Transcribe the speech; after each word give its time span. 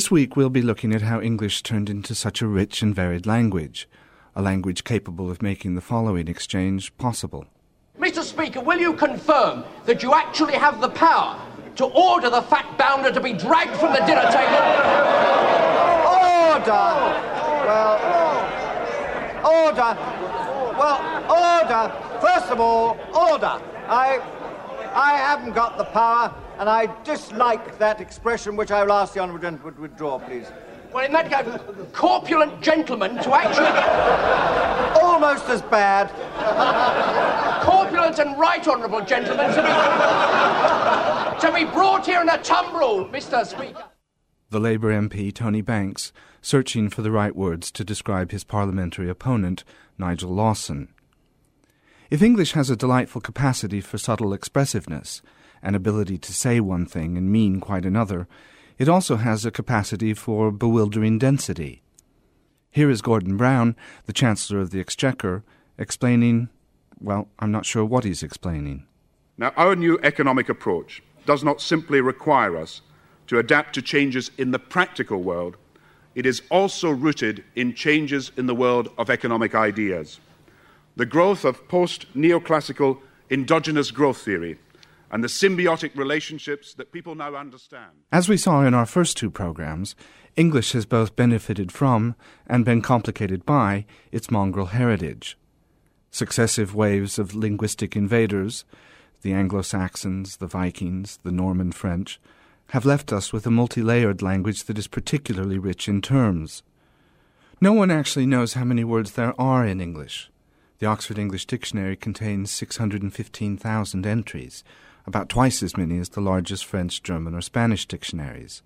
This 0.00 0.10
week 0.10 0.34
we'll 0.34 0.48
be 0.48 0.62
looking 0.62 0.94
at 0.94 1.02
how 1.02 1.20
English 1.20 1.62
turned 1.62 1.90
into 1.90 2.14
such 2.14 2.40
a 2.40 2.46
rich 2.46 2.80
and 2.80 2.94
varied 2.94 3.26
language, 3.26 3.86
a 4.34 4.40
language 4.40 4.82
capable 4.82 5.30
of 5.30 5.42
making 5.42 5.74
the 5.74 5.82
following 5.82 6.26
exchange 6.26 6.96
possible. 6.96 7.44
Mr. 7.98 8.22
Speaker, 8.22 8.62
will 8.62 8.78
you 8.78 8.94
confirm 8.94 9.62
that 9.84 10.02
you 10.02 10.14
actually 10.14 10.54
have 10.54 10.80
the 10.80 10.88
power 10.88 11.38
to 11.76 11.84
order 11.84 12.30
the 12.30 12.40
fat 12.40 12.78
bounder 12.78 13.12
to 13.12 13.20
be 13.20 13.34
dragged 13.34 13.76
from 13.76 13.92
the 13.92 14.00
dinner 14.06 14.24
table? 14.32 14.62
Order! 16.08 16.88
Well, 17.68 17.94
order! 19.44 19.90
Well, 20.80 20.98
order! 21.28 22.20
First 22.22 22.50
of 22.50 22.58
all, 22.58 22.96
order! 23.14 23.60
I, 23.86 24.18
I 24.94 25.18
haven't 25.18 25.52
got 25.52 25.76
the 25.76 25.84
power, 25.84 26.34
and 26.60 26.68
I 26.68 26.94
dislike 27.04 27.78
that 27.78 28.02
expression, 28.02 28.54
which 28.54 28.70
I 28.70 28.84
will 28.84 28.92
ask 28.92 29.14
the 29.14 29.20
honourable 29.20 29.40
gentleman 29.40 29.74
to 29.74 29.80
withdraw, 29.80 30.18
please. 30.18 30.46
Well, 30.92 31.06
in 31.06 31.12
that 31.12 31.30
case, 31.30 31.58
corpulent 31.94 32.60
gentleman 32.60 33.14
to 33.14 33.34
actually. 33.34 35.00
Almost 35.02 35.48
as 35.48 35.62
bad. 35.62 36.10
corpulent 37.64 38.18
and 38.18 38.38
right 38.38 38.66
honourable 38.68 39.00
gentlemen 39.00 39.48
to 39.54 39.62
be. 39.62 41.40
to 41.40 41.52
be 41.54 41.64
brought 41.72 42.04
here 42.04 42.20
in 42.20 42.28
a 42.28 42.36
tumbrel, 42.36 43.10
Mr. 43.10 43.46
Speaker. 43.46 43.84
The 44.50 44.60
Labour 44.60 44.92
MP 44.92 45.34
Tony 45.34 45.62
Banks 45.62 46.12
searching 46.42 46.90
for 46.90 47.00
the 47.00 47.10
right 47.10 47.34
words 47.34 47.70
to 47.70 47.84
describe 47.84 48.32
his 48.32 48.44
parliamentary 48.44 49.08
opponent, 49.08 49.64
Nigel 49.96 50.34
Lawson. 50.34 50.92
If 52.10 52.20
English 52.20 52.52
has 52.52 52.68
a 52.68 52.76
delightful 52.76 53.22
capacity 53.22 53.80
for 53.80 53.96
subtle 53.96 54.34
expressiveness, 54.34 55.22
an 55.62 55.74
ability 55.74 56.18
to 56.18 56.32
say 56.32 56.60
one 56.60 56.86
thing 56.86 57.16
and 57.16 57.30
mean 57.30 57.60
quite 57.60 57.84
another, 57.84 58.26
it 58.78 58.88
also 58.88 59.16
has 59.16 59.44
a 59.44 59.50
capacity 59.50 60.14
for 60.14 60.50
bewildering 60.50 61.18
density. 61.18 61.82
Here 62.70 62.90
is 62.90 63.02
Gordon 63.02 63.36
Brown, 63.36 63.76
the 64.06 64.12
Chancellor 64.12 64.60
of 64.60 64.70
the 64.70 64.80
Exchequer, 64.80 65.44
explaining, 65.76 66.48
well, 67.00 67.28
I'm 67.38 67.50
not 67.50 67.66
sure 67.66 67.84
what 67.84 68.04
he's 68.04 68.22
explaining. 68.22 68.86
Now, 69.36 69.52
our 69.56 69.74
new 69.74 69.98
economic 70.02 70.48
approach 70.48 71.02
does 71.26 71.42
not 71.42 71.60
simply 71.60 72.00
require 72.00 72.56
us 72.56 72.82
to 73.30 73.38
adapt 73.38 73.74
to 73.74 73.82
changes 73.82 74.30
in 74.38 74.50
the 74.50 74.58
practical 74.58 75.22
world, 75.22 75.56
it 76.16 76.26
is 76.26 76.42
also 76.50 76.90
rooted 76.90 77.44
in 77.54 77.74
changes 77.74 78.32
in 78.36 78.46
the 78.46 78.54
world 78.56 78.90
of 78.98 79.08
economic 79.08 79.54
ideas. 79.54 80.18
The 80.96 81.06
growth 81.06 81.44
of 81.44 81.68
post 81.68 82.12
neoclassical 82.14 82.98
endogenous 83.30 83.92
growth 83.92 84.18
theory 84.18 84.58
and 85.10 85.24
the 85.24 85.28
symbiotic 85.28 85.96
relationships 85.96 86.74
that 86.74 86.92
people 86.92 87.14
now 87.14 87.34
understand. 87.34 87.90
As 88.12 88.28
we 88.28 88.36
saw 88.36 88.64
in 88.64 88.74
our 88.74 88.86
first 88.86 89.16
two 89.16 89.30
programs, 89.30 89.96
English 90.36 90.72
has 90.72 90.86
both 90.86 91.16
benefited 91.16 91.72
from 91.72 92.14
and 92.46 92.64
been 92.64 92.82
complicated 92.82 93.44
by 93.44 93.86
its 94.12 94.30
mongrel 94.30 94.66
heritage. 94.66 95.36
Successive 96.10 96.74
waves 96.74 97.18
of 97.18 97.34
linguistic 97.34 97.96
invaders, 97.96 98.64
the 99.22 99.32
Anglo 99.32 99.62
Saxons, 99.62 100.36
the 100.36 100.46
Vikings, 100.46 101.18
the 101.22 101.32
Norman 101.32 101.72
French, 101.72 102.20
have 102.68 102.86
left 102.86 103.12
us 103.12 103.32
with 103.32 103.46
a 103.46 103.50
multi 103.50 103.82
layered 103.82 104.22
language 104.22 104.64
that 104.64 104.78
is 104.78 104.86
particularly 104.86 105.58
rich 105.58 105.88
in 105.88 106.00
terms. 106.00 106.62
No 107.60 107.72
one 107.72 107.90
actually 107.90 108.26
knows 108.26 108.54
how 108.54 108.64
many 108.64 108.84
words 108.84 109.12
there 109.12 109.38
are 109.40 109.66
in 109.66 109.80
English. 109.80 110.30
The 110.78 110.86
Oxford 110.86 111.18
English 111.18 111.44
Dictionary 111.46 111.96
contains 111.96 112.50
615,000 112.50 114.06
entries, 114.06 114.64
about 115.10 115.28
twice 115.28 115.60
as 115.60 115.76
many 115.76 115.98
as 115.98 116.10
the 116.10 116.20
largest 116.20 116.64
French, 116.64 117.02
German, 117.02 117.34
or 117.34 117.40
Spanish 117.40 117.84
dictionaries. 117.84 118.62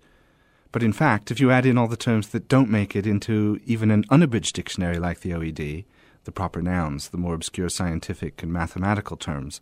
But 0.71 0.83
in 0.83 0.93
fact, 0.93 1.31
if 1.31 1.39
you 1.39 1.49
add 1.49 1.65
in 1.65 1.75
all 1.75 1.87
the 1.87 1.97
terms 1.97 2.27
that 2.27 2.47
don't 2.47 2.69
make 2.69 2.95
it 2.95 3.07
into 3.07 3.59
even 3.65 3.89
an 3.89 4.05
unabridged 4.11 4.55
dictionary 4.55 4.99
like 4.99 5.21
the 5.21 5.31
OED, 5.31 5.85
the 6.25 6.31
proper 6.31 6.61
nouns, 6.61 7.09
the 7.09 7.17
more 7.17 7.33
obscure 7.33 7.67
scientific 7.67 8.43
and 8.43 8.53
mathematical 8.53 9.17
terms, 9.17 9.59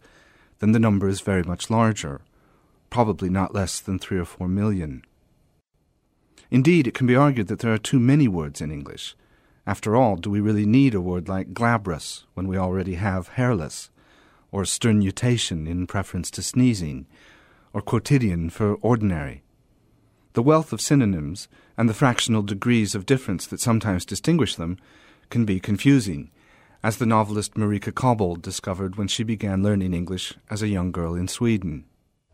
then 0.60 0.74
the 0.74 0.80
number 0.80 1.08
is 1.08 1.22
very 1.22 1.44
much 1.44 1.70
larger, 1.70 2.20
probably 2.90 3.30
not 3.30 3.56
less 3.56 3.80
than 3.80 3.98
three 3.98 4.20
or 4.20 4.26
four 4.26 4.50
million. 4.50 5.04
Indeed, 6.52 6.86
it 6.86 6.94
can 6.94 7.08
be 7.08 7.16
argued 7.16 7.48
that 7.48 7.60
there 7.60 7.74
are 7.74 7.78
too 7.78 8.00
many 8.00 8.28
words 8.28 8.60
in 8.60 8.72
English. 8.72 9.16
After 9.66 9.96
all, 9.96 10.18
do 10.18 10.30
we 10.30 10.42
really 10.42 10.66
need 10.66 10.94
a 10.94 11.00
word 11.00 11.30
like 11.30 11.54
glabrous 11.54 12.26
when 12.34 12.48
we 12.50 12.58
already 12.58 12.96
have 12.96 13.30
hairless? 13.30 13.90
Or 14.54 14.66
sternutation 14.66 15.66
in 15.66 15.88
preference 15.88 16.30
to 16.30 16.44
sneezing, 16.44 17.08
or 17.74 17.82
quotidian 17.82 18.52
for 18.52 18.76
ordinary. 18.76 19.42
The 20.34 20.44
wealth 20.44 20.72
of 20.72 20.80
synonyms 20.80 21.48
and 21.76 21.90
the 21.90 21.94
fractional 21.96 22.44
degrees 22.44 22.94
of 22.94 23.08
difference 23.08 23.48
that 23.48 23.60
sometimes 23.60 24.06
distinguish 24.06 24.56
them 24.56 24.78
can 25.32 25.44
be 25.44 25.60
confusing, 25.60 26.30
as 26.84 26.98
the 26.98 27.08
novelist 27.08 27.56
Marika 27.56 27.92
Cobbold 27.92 28.44
discovered 28.44 28.96
when 28.96 29.08
she 29.08 29.24
began 29.24 29.64
learning 29.64 29.96
English 29.96 30.36
as 30.52 30.62
a 30.62 30.68
young 30.68 30.92
girl 30.92 31.16
in 31.16 31.28
Sweden. 31.28 31.86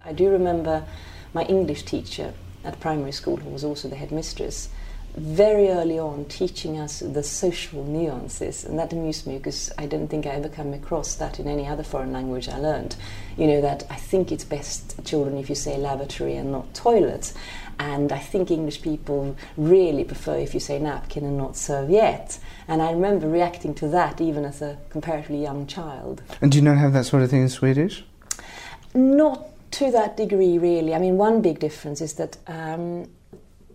I 0.04 0.12
do 0.12 0.30
remember 0.30 0.86
my 1.34 1.44
English 1.44 1.84
teacher 1.84 2.34
at 2.66 2.82
primary 2.82 3.14
school, 3.14 3.38
who 3.38 3.50
was 3.50 3.64
also 3.64 3.88
the 3.88 3.96
headmistress, 3.96 4.68
very 5.16 5.70
early 5.70 6.00
on 6.00 6.26
teaching 6.26 6.80
us 6.80 7.00
the 7.00 7.24
social 7.24 7.84
nuances, 7.84 8.64
and 8.64 8.78
that 8.80 8.94
amused 8.94 9.28
me 9.28 9.38
because 9.38 9.72
I 9.78 9.86
didn't 9.86 10.10
think 10.10 10.26
I 10.26 10.32
ever 10.32 10.50
come 10.50 10.74
across 10.74 11.16
that 11.16 11.40
in 11.40 11.48
any 11.48 11.68
other 11.68 11.84
foreign 11.84 12.14
language 12.14 12.48
I 12.48 12.58
learned. 12.58 12.96
You 13.38 13.48
know, 13.48 13.62
that 13.62 13.84
I 13.90 13.96
think 13.96 14.32
it's 14.32 14.44
best, 14.44 15.04
children, 15.06 15.38
if 15.38 15.50
you 15.50 15.56
say 15.56 15.78
lavatory 15.78 16.36
and 16.36 16.52
not 16.52 16.74
toilet, 16.74 17.34
and 17.80 18.12
I 18.12 18.20
think 18.20 18.52
English 18.52 18.82
people 18.82 19.36
really 19.58 20.04
prefer 20.04 20.38
if 20.38 20.54
you 20.54 20.60
say 20.60 20.80
napkin 20.80 21.24
and 21.24 21.38
not 21.38 21.56
serviette. 21.56 22.40
And 22.68 22.82
I 22.82 22.92
remember 22.92 23.28
reacting 23.28 23.74
to 23.76 23.88
that 23.90 24.20
even 24.20 24.46
as 24.46 24.62
a 24.62 24.78
comparatively 24.90 25.42
young 25.42 25.66
child. 25.66 26.22
And 26.42 26.52
do 26.52 26.58
you 26.58 26.64
not 26.64 26.78
have 26.78 26.94
that 26.94 27.06
sort 27.06 27.24
of 27.24 27.30
thing 27.30 27.42
in 27.42 27.50
Swedish? 27.50 28.04
Not 28.94 29.46
to 29.72 29.92
that 29.92 30.18
degree, 30.18 30.58
really. 30.58 30.94
I 30.94 31.00
mean, 31.00 31.18
one 31.18 31.42
big 31.42 31.60
difference 31.60 32.02
is 32.02 32.14
that. 32.14 32.38
Um, 32.48 33.10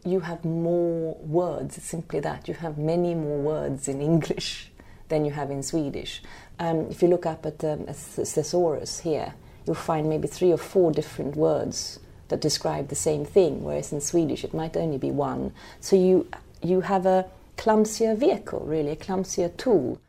you 0.05 0.21
have 0.21 0.45
more 0.45 1.15
words. 1.17 1.79
It's 1.79 1.87
simply 1.87 2.21
that 2.21 2.49
you 2.49 2.55
have 2.55 2.79
many 2.79 3.15
more 3.15 3.39
words 3.39 3.89
in 3.89 4.01
English 4.01 4.71
than 5.09 5.25
you 5.25 5.33
have 5.33 5.51
in 5.51 5.63
Swedish. 5.63 6.23
Um, 6.59 6.87
if 6.91 7.03
you 7.03 7.09
look 7.09 7.27
up 7.27 7.45
at 7.47 7.59
the 7.59 7.77
thesaurus 7.77 9.01
here, 9.01 9.35
you'll 9.67 9.75
find 9.75 10.09
maybe 10.09 10.29
three 10.29 10.53
or 10.53 10.59
four 10.59 10.93
different 10.93 11.37
words 11.37 11.99
that 12.29 12.41
describe 12.41 12.89
the 12.89 12.95
same 12.95 13.25
thing, 13.25 13.65
whereas 13.65 13.93
in 13.93 14.01
Swedish 14.01 14.45
it 14.45 14.55
might 14.55 14.77
only 14.77 14.99
be 14.99 15.11
one. 15.11 15.53
So 15.81 15.97
you 15.97 16.27
you 16.63 16.81
have 16.83 17.05
a 17.05 17.27
clumsier 17.57 18.15
vehicle, 18.15 18.61
really, 18.61 18.93
a 18.93 18.97
clumsier 18.97 19.51
tool. 19.57 20.01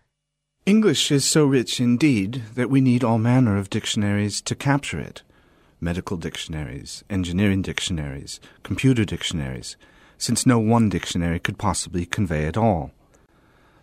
English 0.65 1.11
is 1.11 1.25
so 1.25 1.45
rich 1.45 1.79
indeed 1.79 2.41
that 2.55 2.69
we 2.69 2.81
need 2.81 3.03
all 3.03 3.17
manner 3.17 3.57
of 3.57 3.69
dictionaries 3.69 4.41
to 4.41 4.55
capture 4.55 4.99
it 4.99 5.21
medical 5.79 6.17
dictionaries, 6.17 7.03
engineering 7.09 7.61
dictionaries, 7.61 8.39
computer 8.63 9.05
dictionaries, 9.05 9.77
since 10.17 10.45
no 10.45 10.59
one 10.59 10.89
dictionary 10.89 11.39
could 11.39 11.57
possibly 11.57 12.05
convey 12.05 12.45
it 12.45 12.57
all. 12.57 12.91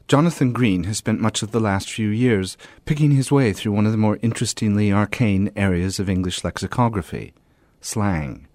Jonathon 0.08 0.52
Green 0.52 0.84
has 0.84 0.98
spent 0.98 1.20
much 1.20 1.42
of 1.42 1.52
the 1.52 1.60
last 1.60 1.90
few 1.90 2.08
years 2.08 2.56
picking 2.84 3.12
his 3.12 3.30
way 3.30 3.52
through 3.52 3.72
one 3.72 3.86
of 3.86 3.92
the 3.92 3.98
more 3.98 4.18
interestingly 4.22 4.92
arcane 4.92 5.50
areas 5.56 5.98
of 5.98 6.08
English 6.08 6.44
lexicography 6.44 7.32
slang. 7.80 8.46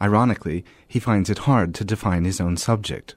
Ironically, 0.00 0.64
he 0.86 0.98
finds 0.98 1.30
it 1.30 1.38
hard 1.38 1.74
to 1.76 1.84
define 1.84 2.24
his 2.24 2.40
own 2.40 2.56
subject. 2.56 3.14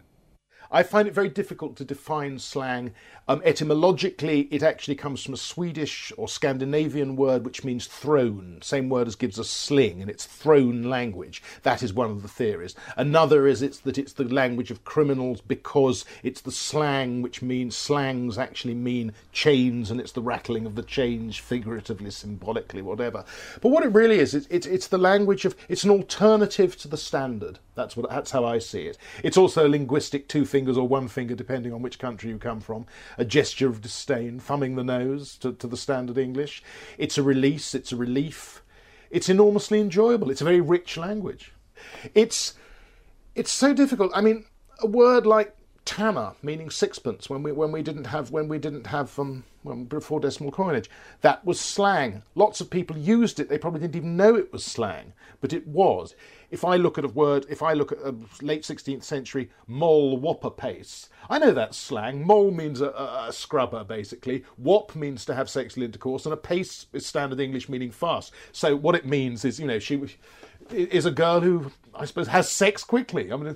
I 0.75 0.83
find 0.83 1.07
it 1.07 1.13
very 1.13 1.29
difficult 1.29 1.77
to 1.77 1.85
define 1.85 2.37
slang. 2.37 2.91
Um, 3.29 3.41
etymologically, 3.45 4.49
it 4.51 4.61
actually 4.61 4.95
comes 4.95 5.23
from 5.23 5.33
a 5.33 5.37
Swedish 5.37 6.11
or 6.17 6.27
Scandinavian 6.27 7.15
word 7.15 7.45
which 7.45 7.63
means 7.63 7.87
thrown. 7.87 8.59
Same 8.61 8.89
word 8.89 9.07
as 9.07 9.15
gives 9.15 9.39
us 9.39 9.49
sling, 9.49 10.01
and 10.01 10.11
it's 10.11 10.25
thrown 10.25 10.83
language. 10.83 11.41
That 11.63 11.81
is 11.81 11.93
one 11.93 12.11
of 12.11 12.23
the 12.23 12.27
theories. 12.27 12.75
Another 12.97 13.47
is 13.47 13.61
it's 13.61 13.79
that 13.79 13.97
it's 13.97 14.11
the 14.11 14.25
language 14.25 14.69
of 14.69 14.83
criminals 14.83 15.39
because 15.39 16.03
it's 16.23 16.41
the 16.41 16.51
slang 16.51 17.21
which 17.21 17.41
means 17.41 17.77
slangs 17.77 18.37
actually 18.37 18.73
mean 18.73 19.13
chains, 19.31 19.91
and 19.91 20.01
it's 20.01 20.11
the 20.11 20.21
rattling 20.21 20.65
of 20.65 20.75
the 20.75 20.83
chains, 20.83 21.37
figuratively, 21.37 22.11
symbolically, 22.11 22.81
whatever. 22.81 23.23
But 23.61 23.69
what 23.69 23.85
it 23.85 23.93
really 23.93 24.19
is, 24.19 24.35
it's, 24.35 24.47
it's, 24.47 24.67
it's 24.67 24.87
the 24.87 24.97
language 24.97 25.45
of 25.45 25.55
it's 25.69 25.85
an 25.85 25.91
alternative 25.91 26.77
to 26.79 26.89
the 26.89 26.97
standard. 26.97 27.59
That's 27.75 27.95
what 27.97 28.09
that's 28.09 28.31
how 28.31 28.45
I 28.45 28.59
see 28.59 28.83
it. 28.83 28.97
It's 29.23 29.37
also 29.37 29.67
linguistic 29.67 30.27
two 30.27 30.45
fingers 30.45 30.77
or 30.77 30.87
one 30.87 31.07
finger, 31.07 31.35
depending 31.35 31.73
on 31.73 31.81
which 31.81 31.99
country 31.99 32.29
you 32.29 32.37
come 32.37 32.61
from, 32.61 32.85
a 33.17 33.25
gesture 33.25 33.67
of 33.67 33.81
disdain, 33.81 34.39
thumbing 34.39 34.75
the 34.75 34.83
nose 34.83 35.37
to, 35.37 35.53
to 35.53 35.67
the 35.67 35.77
standard 35.77 36.17
English. 36.17 36.63
It's 36.97 37.17
a 37.17 37.23
release, 37.23 37.75
it's 37.75 37.91
a 37.91 37.97
relief. 37.97 38.61
It's 39.11 39.29
enormously 39.29 39.79
enjoyable. 39.79 40.31
It's 40.31 40.41
a 40.41 40.45
very 40.45 40.61
rich 40.61 40.97
language. 40.97 41.53
It's 42.13 42.55
it's 43.35 43.51
so 43.51 43.73
difficult. 43.73 44.11
I 44.15 44.21
mean, 44.21 44.45
a 44.79 44.87
word 44.87 45.25
like 45.25 45.54
tanner, 45.85 46.33
meaning 46.41 46.69
sixpence, 46.69 47.29
when 47.29 47.43
we 47.43 47.51
when 47.51 47.71
we 47.71 47.81
didn't 47.81 48.05
have 48.05 48.31
when 48.31 48.47
we 48.47 48.57
didn't 48.57 48.87
have 48.87 49.17
um, 49.19 49.43
before 49.87 50.19
decimal 50.19 50.51
coinage. 50.51 50.89
That 51.21 51.45
was 51.45 51.59
slang. 51.59 52.23
Lots 52.35 52.61
of 52.61 52.69
people 52.69 52.97
used 52.97 53.39
it. 53.39 53.49
They 53.49 53.57
probably 53.57 53.81
didn't 53.81 53.95
even 53.95 54.17
know 54.17 54.35
it 54.35 54.51
was 54.51 54.63
slang, 54.63 55.13
but 55.41 55.53
it 55.53 55.67
was. 55.67 56.15
If 56.51 56.63
I 56.63 56.75
look 56.75 56.97
at 56.97 57.05
a 57.05 57.09
word, 57.09 57.45
if 57.49 57.63
I 57.63 57.73
look 57.73 57.91
at 57.91 57.97
a 57.99 58.15
late 58.41 58.61
16th 58.61 59.03
century 59.03 59.49
mole 59.67 60.17
whopper 60.17 60.49
pace, 60.49 61.09
I 61.29 61.39
know 61.39 61.51
that's 61.51 61.77
slang. 61.77 62.25
Mole 62.25 62.51
means 62.51 62.81
a, 62.81 62.89
a, 62.89 63.25
a, 63.29 63.33
scrubber, 63.33 63.83
basically. 63.83 64.43
Wop 64.57 64.95
means 64.95 65.25
to 65.25 65.33
have 65.33 65.49
sexual 65.49 65.83
intercourse, 65.83 66.25
and 66.25 66.33
a 66.33 66.37
pace 66.37 66.85
is 66.93 67.05
standard 67.05 67.39
English 67.39 67.67
meaning 67.67 67.91
fast. 67.91 68.31
So 68.51 68.75
what 68.75 68.95
it 68.95 69.05
means 69.05 69.43
is, 69.43 69.59
you 69.59 69.67
know, 69.67 69.79
she 69.79 70.01
is 70.71 71.05
a 71.05 71.11
girl 71.11 71.41
who, 71.41 71.71
I 71.93 72.05
suppose, 72.05 72.27
has 72.27 72.49
sex 72.49 72.83
quickly. 72.83 73.31
I 73.31 73.35
mean, 73.37 73.55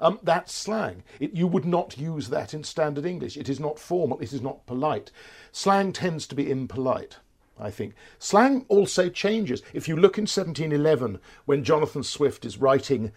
um, 0.00 0.18
that's 0.22 0.52
slang. 0.52 1.02
It, 1.18 1.34
you 1.34 1.46
would 1.46 1.64
not 1.64 1.98
use 1.98 2.28
that 2.28 2.54
in 2.54 2.64
standard 2.64 3.04
English. 3.04 3.36
It 3.36 3.48
is 3.48 3.60
not 3.60 3.78
formal. 3.78 4.20
It 4.20 4.32
is 4.32 4.42
not 4.42 4.66
polite. 4.66 5.10
Slang 5.52 5.92
tends 5.92 6.26
to 6.28 6.34
be 6.34 6.50
impolite. 6.50 7.18
I 7.58 7.70
think. 7.70 7.94
Slang 8.18 8.64
also 8.68 9.10
changes. 9.10 9.62
If 9.74 9.86
you 9.86 9.94
look 9.94 10.16
in 10.16 10.22
1711, 10.22 11.20
when 11.44 11.62
Jonathan 11.62 12.02
Swift 12.02 12.46
is 12.46 12.56
writing 12.56 13.12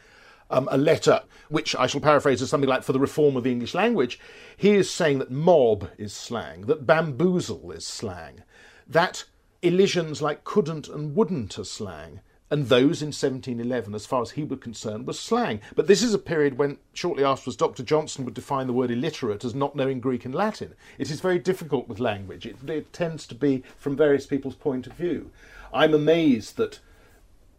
um, 0.50 0.68
a 0.72 0.78
letter, 0.78 1.24
which 1.50 1.76
I 1.76 1.88
shall 1.88 2.02
paraphrase 2.02 2.42
as 2.42 2.50
something 2.50 2.70
like 2.70 2.84
for 2.84 2.94
the 2.94 3.00
reform 3.00 3.38
of 3.38 3.44
the 3.44 3.52
English 3.52 3.74
language, 3.74 4.20
he 4.58 4.72
is 4.72 4.90
saying 4.92 5.20
that 5.20 5.32
mob 5.32 5.90
is 5.98 6.14
slang, 6.14 6.62
that 6.68 6.86
bamboozle 6.86 7.72
is 7.72 7.88
slang, 7.88 8.44
that 8.86 9.24
elisions 9.62 10.22
like 10.22 10.44
couldn't 10.44 10.90
and 10.90 11.16
wouldn't 11.16 11.58
are 11.58 11.64
slang, 11.64 12.20
and 12.54 12.70
those 12.70 13.02
in 13.02 13.08
1711, 13.08 13.96
as 13.96 14.06
far 14.06 14.22
as 14.22 14.30
he 14.30 14.44
was 14.44 14.60
concerned, 14.60 15.08
were 15.08 15.14
slang. 15.14 15.60
But 15.76 15.88
this 15.88 16.04
is 16.04 16.14
a 16.14 16.20
period 16.20 16.56
when, 16.56 16.78
shortly 16.94 17.24
afterwards, 17.24 17.58
Dr. 17.58 17.82
Johnson 17.82 18.26
would 18.26 18.36
define 18.36 18.68
the 18.68 18.74
word 18.74 18.92
illiterate 18.92 19.44
as 19.44 19.56
not 19.56 19.76
knowing 19.76 20.00
Greek 20.00 20.24
and 20.24 20.36
Latin. 20.36 20.76
It 21.00 21.10
is 21.10 21.20
very 21.20 21.40
difficult 21.40 21.88
with 21.88 22.00
language. 22.00 22.46
It, 22.46 22.58
it 22.70 22.94
tends 22.94 23.26
to 23.26 23.34
be 23.34 23.64
from 23.80 23.98
various 23.98 24.28
people's 24.28 24.54
point 24.54 24.86
of 24.86 24.94
view. 24.94 25.32
I'm 25.74 25.96
amazed 25.96 26.58
that 26.58 26.78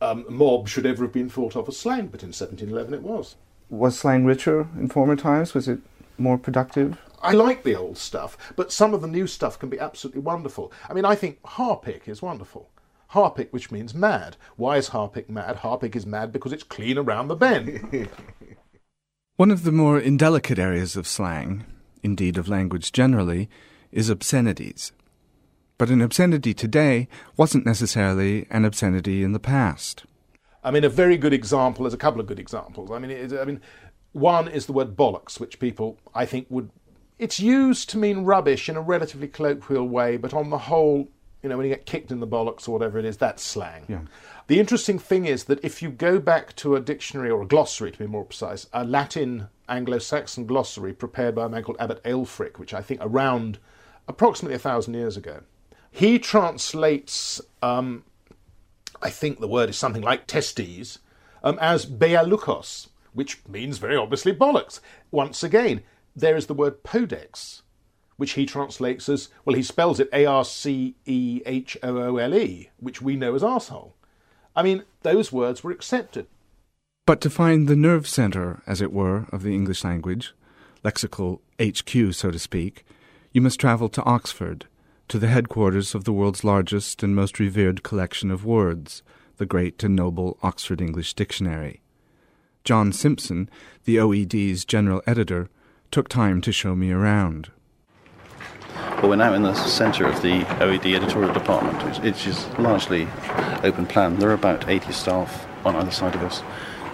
um, 0.00 0.26
mob 0.28 0.68
should 0.68 0.86
ever 0.86 1.02
have 1.02 1.12
been 1.12 1.28
thought 1.28 1.56
of 1.56 1.68
as 1.68 1.76
slang, 1.76 2.06
but 2.06 2.22
in 2.22 2.28
1711 2.28 2.94
it 2.94 3.02
was. 3.02 3.34
Was 3.70 3.98
slang 3.98 4.24
richer 4.24 4.68
in 4.78 4.88
former 4.88 5.16
times? 5.16 5.54
Was 5.54 5.66
it 5.66 5.80
more 6.18 6.38
productive? 6.38 7.00
I 7.20 7.32
like 7.32 7.64
the 7.64 7.74
old 7.74 7.98
stuff, 7.98 8.38
but 8.54 8.70
some 8.70 8.94
of 8.94 9.00
the 9.00 9.08
new 9.08 9.26
stuff 9.26 9.58
can 9.58 9.70
be 9.70 9.80
absolutely 9.80 10.20
wonderful. 10.20 10.70
I 10.88 10.92
mean, 10.92 11.04
I 11.04 11.16
think 11.16 11.40
Harpic 11.44 12.06
is 12.06 12.22
wonderful. 12.22 12.68
Harpic, 13.14 13.52
which 13.52 13.70
means 13.70 13.94
mad. 13.94 14.36
Why 14.56 14.76
is 14.76 14.88
Harpic 14.88 15.30
mad? 15.30 15.56
Harpic 15.56 15.94
is 15.94 16.04
mad 16.04 16.32
because 16.32 16.52
it's 16.52 16.64
clean 16.64 16.98
around 16.98 17.28
the 17.28 17.36
bend. 17.36 18.08
One 19.36 19.52
of 19.52 19.62
the 19.62 19.70
more 19.70 20.00
indelicate 20.00 20.58
areas 20.58 20.96
of 20.96 21.06
slang, 21.06 21.64
indeed 22.02 22.36
of 22.36 22.48
language 22.48 22.90
generally, 22.90 23.48
is 23.92 24.10
obscenities. 24.10 24.90
But 25.78 25.90
an 25.90 26.02
obscenity 26.02 26.54
today 26.54 27.06
wasn't 27.36 27.64
necessarily 27.64 28.48
an 28.50 28.64
obscenity 28.64 29.22
in 29.22 29.30
the 29.30 29.38
past. 29.38 30.04
I 30.64 30.72
mean, 30.72 30.82
a 30.82 30.88
very 30.88 31.16
good 31.16 31.32
example, 31.32 31.84
there's 31.84 31.94
a 31.94 31.98
couple 31.98 32.20
of 32.20 32.26
good 32.26 32.40
examples. 32.40 32.90
I 32.90 32.98
mean, 32.98 33.12
it, 33.12 33.32
I 33.32 33.44
mean, 33.44 33.60
one 34.10 34.48
is 34.48 34.66
the 34.66 34.72
word 34.72 34.96
bollocks, 34.96 35.38
which 35.38 35.60
people, 35.60 35.98
I 36.16 36.26
think, 36.26 36.48
would. 36.50 36.68
It's 37.20 37.38
used 37.38 37.88
to 37.90 37.98
mean 37.98 38.24
rubbish 38.24 38.68
in 38.68 38.76
a 38.76 38.80
relatively 38.80 39.28
colloquial 39.28 39.88
way, 39.88 40.16
but 40.16 40.34
on 40.34 40.50
the 40.50 40.58
whole, 40.58 41.10
you 41.44 41.50
know, 41.50 41.58
when 41.58 41.66
you 41.66 41.74
get 41.74 41.84
kicked 41.84 42.10
in 42.10 42.20
the 42.20 42.26
bollocks 42.26 42.66
or 42.66 42.72
whatever 42.72 42.98
it 42.98 43.04
is, 43.04 43.18
that's 43.18 43.42
slang. 43.42 43.84
Yeah. 43.86 44.00
The 44.46 44.58
interesting 44.58 44.98
thing 44.98 45.26
is 45.26 45.44
that 45.44 45.62
if 45.62 45.82
you 45.82 45.90
go 45.90 46.18
back 46.18 46.56
to 46.56 46.74
a 46.74 46.80
dictionary 46.80 47.28
or 47.28 47.42
a 47.42 47.46
glossary, 47.46 47.92
to 47.92 47.98
be 47.98 48.06
more 48.06 48.24
precise, 48.24 48.66
a 48.72 48.82
Latin 48.82 49.48
Anglo-Saxon 49.68 50.46
glossary 50.46 50.94
prepared 50.94 51.34
by 51.34 51.44
a 51.44 51.48
man 51.50 51.62
called 51.62 51.76
Abbot 51.78 52.02
Aelfric, 52.02 52.58
which 52.58 52.72
I 52.72 52.80
think 52.80 53.00
around 53.02 53.58
approximately 54.08 54.56
a 54.56 54.58
thousand 54.58 54.94
years 54.94 55.18
ago, 55.18 55.42
he 55.90 56.18
translates, 56.18 57.42
um, 57.62 58.04
I 59.02 59.10
think 59.10 59.38
the 59.38 59.46
word 59.46 59.68
is 59.68 59.76
something 59.76 60.02
like 60.02 60.26
testes, 60.26 60.98
um, 61.42 61.58
as 61.60 61.84
bealukos, 61.84 62.88
which 63.12 63.46
means 63.46 63.76
very 63.76 63.96
obviously 63.96 64.34
bollocks. 64.34 64.80
Once 65.10 65.42
again, 65.42 65.82
there 66.16 66.36
is 66.36 66.46
the 66.46 66.54
word 66.54 66.82
podex, 66.82 67.60
which 68.16 68.32
he 68.32 68.46
translates 68.46 69.08
as, 69.08 69.28
well, 69.44 69.56
he 69.56 69.62
spells 69.62 70.00
it 70.00 70.08
A 70.12 70.26
R 70.26 70.44
C 70.44 70.94
E 71.04 71.42
H 71.46 71.76
O 71.82 71.96
O 71.96 72.16
L 72.16 72.34
E, 72.34 72.70
which 72.78 73.02
we 73.02 73.16
know 73.16 73.34
as 73.34 73.42
arsehole. 73.42 73.92
I 74.56 74.62
mean, 74.62 74.84
those 75.02 75.32
words 75.32 75.64
were 75.64 75.72
accepted. 75.72 76.26
But 77.06 77.20
to 77.22 77.30
find 77.30 77.68
the 77.68 77.76
nerve 77.76 78.06
centre, 78.06 78.62
as 78.66 78.80
it 78.80 78.92
were, 78.92 79.26
of 79.30 79.42
the 79.42 79.54
English 79.54 79.84
language, 79.84 80.32
lexical 80.84 81.40
HQ, 81.60 82.14
so 82.14 82.30
to 82.30 82.38
speak, 82.38 82.84
you 83.32 83.40
must 83.40 83.60
travel 83.60 83.88
to 83.90 84.02
Oxford, 84.04 84.66
to 85.08 85.18
the 85.18 85.28
headquarters 85.28 85.94
of 85.94 86.04
the 86.04 86.12
world's 86.12 86.44
largest 86.44 87.02
and 87.02 87.14
most 87.14 87.38
revered 87.38 87.82
collection 87.82 88.30
of 88.30 88.44
words, 88.44 89.02
the 89.36 89.46
great 89.46 89.82
and 89.82 89.96
noble 89.96 90.38
Oxford 90.42 90.80
English 90.80 91.14
Dictionary. 91.14 91.80
John 92.62 92.92
Simpson, 92.92 93.50
the 93.84 93.96
OED's 93.96 94.64
general 94.64 95.02
editor, 95.06 95.50
took 95.90 96.08
time 96.08 96.40
to 96.40 96.52
show 96.52 96.74
me 96.74 96.90
around. 96.90 97.50
Well, 98.98 99.10
we're 99.10 99.16
now 99.16 99.34
in 99.34 99.42
the 99.42 99.54
centre 99.54 100.06
of 100.06 100.22
the 100.22 100.40
OED 100.60 100.94
editorial 100.94 101.32
department, 101.34 102.02
which 102.02 102.26
is 102.26 102.46
largely 102.58 103.06
open 103.62 103.86
plan. 103.86 104.18
There 104.18 104.30
are 104.30 104.34
about 104.34 104.68
80 104.68 104.92
staff 104.92 105.46
on 105.66 105.76
either 105.76 105.90
side 105.90 106.14
of 106.14 106.22
us. 106.22 106.42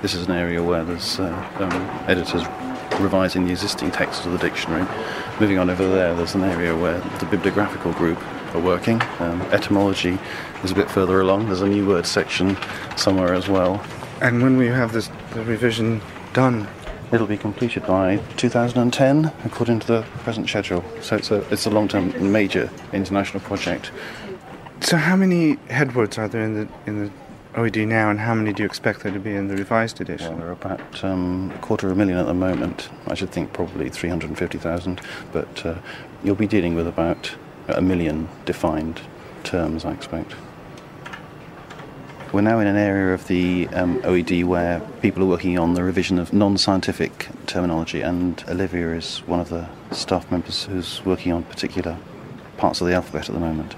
This 0.02 0.14
is 0.14 0.26
an 0.26 0.32
area 0.32 0.62
where 0.62 0.82
there's 0.82 1.20
uh, 1.20 1.28
um, 1.58 1.72
editors 2.08 2.42
revising 3.00 3.44
the 3.44 3.52
existing 3.52 3.90
text 3.90 4.26
of 4.26 4.32
the 4.32 4.38
dictionary. 4.38 4.86
Moving 5.38 5.58
on 5.58 5.70
over 5.70 5.86
there, 5.86 6.14
there's 6.14 6.34
an 6.34 6.42
area 6.42 6.76
where 6.76 6.98
the 7.18 7.26
bibliographical 7.26 7.92
group 7.92 8.18
are 8.54 8.60
working. 8.60 9.00
Um, 9.20 9.42
etymology 9.52 10.18
is 10.64 10.72
a 10.72 10.74
bit 10.74 10.90
further 10.90 11.20
along. 11.20 11.46
There's 11.46 11.60
a 11.60 11.68
new 11.68 11.86
word 11.86 12.06
section 12.06 12.56
somewhere 12.96 13.34
as 13.34 13.48
well. 13.48 13.84
And 14.20 14.42
when 14.42 14.56
we 14.56 14.66
have 14.66 14.92
this 14.92 15.10
the 15.32 15.44
revision 15.44 16.00
done, 16.32 16.66
It'll 17.12 17.26
be 17.26 17.36
completed 17.36 17.86
by 17.86 18.18
2010, 18.36 19.32
according 19.44 19.80
to 19.80 19.86
the 19.86 20.02
present 20.22 20.48
schedule. 20.48 20.84
So 21.00 21.16
it's 21.16 21.30
a 21.30 21.40
it's 21.52 21.66
a 21.66 21.70
long-term, 21.70 22.32
major 22.32 22.70
international 22.92 23.40
project. 23.40 23.90
So 24.80 24.96
how 24.96 25.16
many 25.16 25.56
headwords 25.68 26.18
are 26.18 26.28
there 26.28 26.42
in 26.42 26.54
the 26.54 26.68
in 26.86 27.04
the 27.04 27.10
OED 27.54 27.88
now, 27.88 28.10
and 28.10 28.20
how 28.20 28.34
many 28.34 28.52
do 28.52 28.62
you 28.62 28.66
expect 28.66 29.02
there 29.02 29.10
to 29.10 29.18
be 29.18 29.34
in 29.34 29.48
the 29.48 29.56
revised 29.56 30.00
edition? 30.00 30.28
Well, 30.28 30.38
there 30.38 30.48
are 30.48 30.52
about 30.52 31.04
um, 31.04 31.52
a 31.52 31.58
quarter 31.58 31.88
of 31.88 31.92
a 31.92 31.96
million 31.96 32.16
at 32.16 32.26
the 32.26 32.34
moment. 32.34 32.88
I 33.08 33.14
should 33.14 33.30
think 33.30 33.52
probably 33.52 33.88
350,000, 33.88 35.00
but 35.32 35.66
uh, 35.66 35.78
you'll 36.22 36.36
be 36.36 36.46
dealing 36.46 36.76
with 36.76 36.86
about 36.86 37.32
a 37.66 37.82
million 37.82 38.28
defined 38.44 39.00
terms, 39.42 39.84
I 39.84 39.92
expect. 39.92 40.34
We're 42.32 42.42
now 42.42 42.60
in 42.60 42.68
an 42.68 42.76
area 42.76 43.12
of 43.12 43.26
the 43.26 43.66
um, 43.72 44.00
OED 44.02 44.44
where 44.44 44.78
people 45.02 45.24
are 45.24 45.26
working 45.26 45.58
on 45.58 45.74
the 45.74 45.82
revision 45.82 46.16
of 46.20 46.32
non 46.32 46.56
scientific 46.58 47.28
terminology, 47.46 48.02
and 48.02 48.44
Olivia 48.46 48.94
is 48.94 49.18
one 49.26 49.40
of 49.40 49.48
the 49.48 49.68
staff 49.90 50.30
members 50.30 50.62
who's 50.62 51.04
working 51.04 51.32
on 51.32 51.42
particular 51.42 51.98
parts 52.56 52.80
of 52.80 52.86
the 52.86 52.94
alphabet 52.94 53.28
at 53.28 53.34
the 53.34 53.40
moment. 53.40 53.74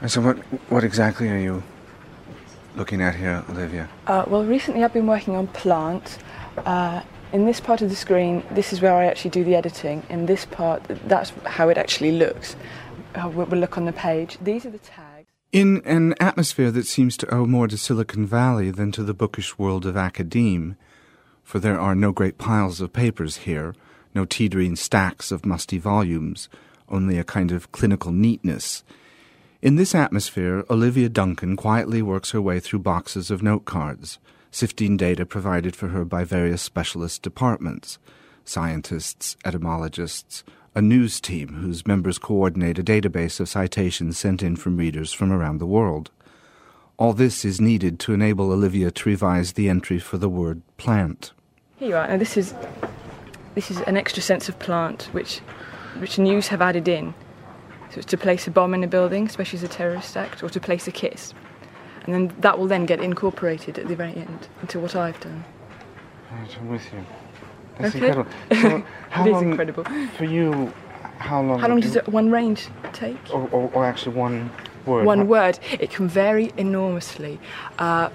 And 0.00 0.10
so, 0.10 0.22
what, 0.22 0.38
what 0.70 0.84
exactly 0.84 1.28
are 1.28 1.36
you 1.36 1.62
looking 2.76 3.02
at 3.02 3.14
here, 3.14 3.44
Olivia? 3.50 3.90
Uh, 4.06 4.24
well, 4.26 4.46
recently 4.46 4.82
I've 4.82 4.94
been 4.94 5.06
working 5.06 5.36
on 5.36 5.48
plant. 5.48 6.16
Uh, 6.56 7.02
in 7.34 7.44
this 7.44 7.60
part 7.60 7.82
of 7.82 7.90
the 7.90 7.96
screen, 7.96 8.42
this 8.52 8.72
is 8.72 8.80
where 8.80 8.94
I 8.94 9.04
actually 9.04 9.32
do 9.32 9.44
the 9.44 9.54
editing. 9.54 10.02
In 10.08 10.24
this 10.24 10.46
part, 10.46 10.82
that's 11.06 11.34
how 11.44 11.68
it 11.68 11.76
actually 11.76 12.12
looks. 12.12 12.56
Uh, 13.14 13.28
we'll 13.28 13.46
look 13.48 13.76
on 13.76 13.84
the 13.84 13.92
page. 13.92 14.38
These 14.40 14.64
are 14.64 14.70
the 14.70 14.78
tags. 14.78 15.07
In 15.50 15.80
an 15.86 16.14
atmosphere 16.20 16.70
that 16.72 16.86
seems 16.86 17.16
to 17.16 17.34
owe 17.34 17.46
more 17.46 17.68
to 17.68 17.78
Silicon 17.78 18.26
Valley 18.26 18.70
than 18.70 18.92
to 18.92 19.02
the 19.02 19.14
bookish 19.14 19.56
world 19.56 19.86
of 19.86 19.96
academe, 19.96 20.76
for 21.42 21.58
there 21.58 21.80
are 21.80 21.94
no 21.94 22.12
great 22.12 22.36
piles 22.36 22.82
of 22.82 22.92
papers 22.92 23.38
here, 23.38 23.74
no 24.14 24.26
teetering 24.26 24.76
stacks 24.76 25.32
of 25.32 25.46
musty 25.46 25.78
volumes, 25.78 26.50
only 26.90 27.16
a 27.16 27.24
kind 27.24 27.50
of 27.50 27.72
clinical 27.72 28.12
neatness. 28.12 28.84
In 29.62 29.76
this 29.76 29.94
atmosphere, 29.94 30.66
Olivia 30.68 31.08
Duncan 31.08 31.56
quietly 31.56 32.02
works 32.02 32.32
her 32.32 32.42
way 32.42 32.60
through 32.60 32.80
boxes 32.80 33.30
of 33.30 33.42
note 33.42 33.64
cards, 33.64 34.18
sifting 34.50 34.98
data 34.98 35.24
provided 35.24 35.74
for 35.74 35.88
her 35.88 36.04
by 36.04 36.24
various 36.24 36.60
specialist 36.60 37.22
departments 37.22 37.98
scientists, 38.44 39.36
etymologists, 39.46 40.44
a 40.78 40.80
news 40.80 41.20
team 41.20 41.54
whose 41.54 41.88
members 41.88 42.18
coordinate 42.18 42.78
a 42.78 42.84
database 42.84 43.40
of 43.40 43.48
citations 43.48 44.16
sent 44.16 44.44
in 44.44 44.54
from 44.54 44.76
readers 44.76 45.12
from 45.12 45.32
around 45.32 45.58
the 45.58 45.66
world. 45.66 46.12
All 46.98 47.12
this 47.12 47.44
is 47.44 47.60
needed 47.60 47.98
to 47.98 48.12
enable 48.12 48.52
Olivia 48.52 48.92
to 48.92 49.08
revise 49.08 49.54
the 49.54 49.68
entry 49.68 49.98
for 49.98 50.18
the 50.18 50.28
word 50.28 50.62
plant. 50.76 51.32
Here 51.78 51.88
you 51.88 51.96
are. 51.96 52.06
Now 52.06 52.16
this 52.16 52.36
is 52.36 52.54
this 53.56 53.72
is 53.72 53.80
an 53.88 53.96
extra 53.96 54.22
sense 54.22 54.48
of 54.48 54.56
plant 54.60 55.08
which 55.10 55.40
which 55.98 56.16
news 56.16 56.46
have 56.46 56.62
added 56.62 56.86
in. 56.86 57.12
So 57.90 57.96
it's 57.96 58.06
to 58.06 58.16
place 58.16 58.46
a 58.46 58.52
bomb 58.52 58.72
in 58.72 58.84
a 58.84 58.88
building, 58.88 59.26
especially 59.26 59.56
as 59.56 59.64
a 59.64 59.68
terrorist 59.68 60.16
act, 60.16 60.44
or 60.44 60.48
to 60.48 60.60
place 60.60 60.86
a 60.86 60.92
kiss. 60.92 61.34
And 62.04 62.14
then 62.14 62.36
that 62.38 62.56
will 62.56 62.68
then 62.68 62.86
get 62.86 63.00
incorporated 63.00 63.80
at 63.80 63.88
the 63.88 63.96
very 63.96 64.14
end 64.14 64.46
into 64.62 64.78
what 64.78 64.94
I've 64.94 65.18
done. 65.18 65.44
Right, 66.30 66.56
I'm 66.56 66.68
with 66.68 66.92
you. 66.92 67.04
That's 67.78 67.94
Okay. 67.94 68.06
incredible. 68.08 68.30
So, 68.52 68.84
how 69.10 69.24
It 69.24 69.28
is 69.28 69.32
long 69.32 69.50
incredible. 69.50 69.84
for 70.16 70.24
you 70.24 70.72
how 71.18 71.42
long? 71.42 71.58
How 71.58 71.68
long 71.68 71.80
does 71.80 71.96
it, 71.96 72.08
one 72.08 72.30
range 72.30 72.68
take? 72.92 73.18
Or, 73.32 73.48
or, 73.50 73.70
or 73.74 73.84
actually 73.84 74.14
one 74.16 74.50
word? 74.86 75.04
One 75.04 75.26
word. 75.28 75.58
It 75.80 75.90
can 75.90 76.08
vary 76.08 76.52
enormously. 76.56 77.40
Uh, 77.78 78.10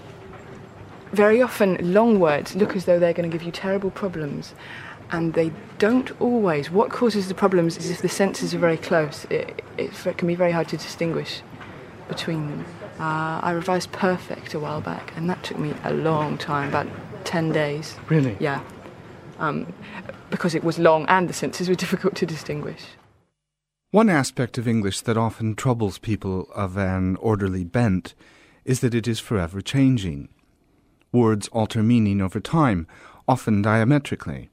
very 1.12 1.42
often, 1.42 1.94
long 1.94 2.20
words 2.20 2.56
look 2.56 2.76
as 2.76 2.86
though 2.86 3.00
they're 3.00 3.14
going 3.14 3.30
to 3.30 3.38
give 3.38 3.44
you 3.46 3.52
terrible 3.52 3.92
problems, 3.92 4.56
and 5.12 5.34
they 5.34 5.52
don't 5.78 6.10
always. 6.22 6.72
What 6.72 6.90
causes 6.90 7.28
the 7.28 7.36
problems 7.36 7.78
is 7.78 7.92
if 7.92 8.02
the 8.02 8.10
senses 8.10 8.56
are 8.56 8.60
very 8.60 8.78
close. 8.78 9.26
It, 9.30 9.62
it, 9.78 10.06
it 10.06 10.18
can 10.18 10.28
be 10.28 10.36
very 10.36 10.52
hard 10.52 10.68
to 10.70 10.78
distinguish 10.78 11.42
between 12.08 12.50
them. 12.50 12.66
Uh, 13.00 13.40
I 13.44 13.52
revised 13.52 13.92
perfect 13.92 14.54
a 14.54 14.60
while 14.60 14.82
back, 14.82 15.14
and 15.18 15.30
that 15.30 15.44
took 15.44 15.60
me 15.60 15.74
a 15.84 15.94
long 15.94 16.38
time 16.38 16.70
about 16.70 16.88
10 17.26 17.52
days. 17.52 17.96
Really? 18.08 18.38
Yeah. 18.40 18.62
Um, 19.44 19.74
because 20.30 20.56
it 20.56 20.64
was 20.64 20.80
long 20.80 21.06
and 21.08 21.28
the 21.28 21.34
senses 21.34 21.68
were 21.68 21.76
difficult 21.84 22.16
to 22.16 22.26
distinguish. 22.26 22.82
One 23.92 24.10
aspect 24.10 24.58
of 24.58 24.70
English 24.70 25.02
that 25.02 25.18
often 25.18 25.56
troubles 25.56 25.98
people 25.98 26.48
of 26.56 26.78
an 26.78 27.18
orderly 27.18 27.66
bent 27.66 28.16
is 28.64 28.80
that 28.80 28.96
it 28.96 29.06
is 29.06 29.20
forever 29.20 29.60
changing. 29.60 30.30
Words 31.12 31.50
alter 31.50 31.84
meaning 31.84 32.22
over 32.22 32.40
time, 32.40 32.88
often 33.28 33.62
diametrically. 33.62 34.50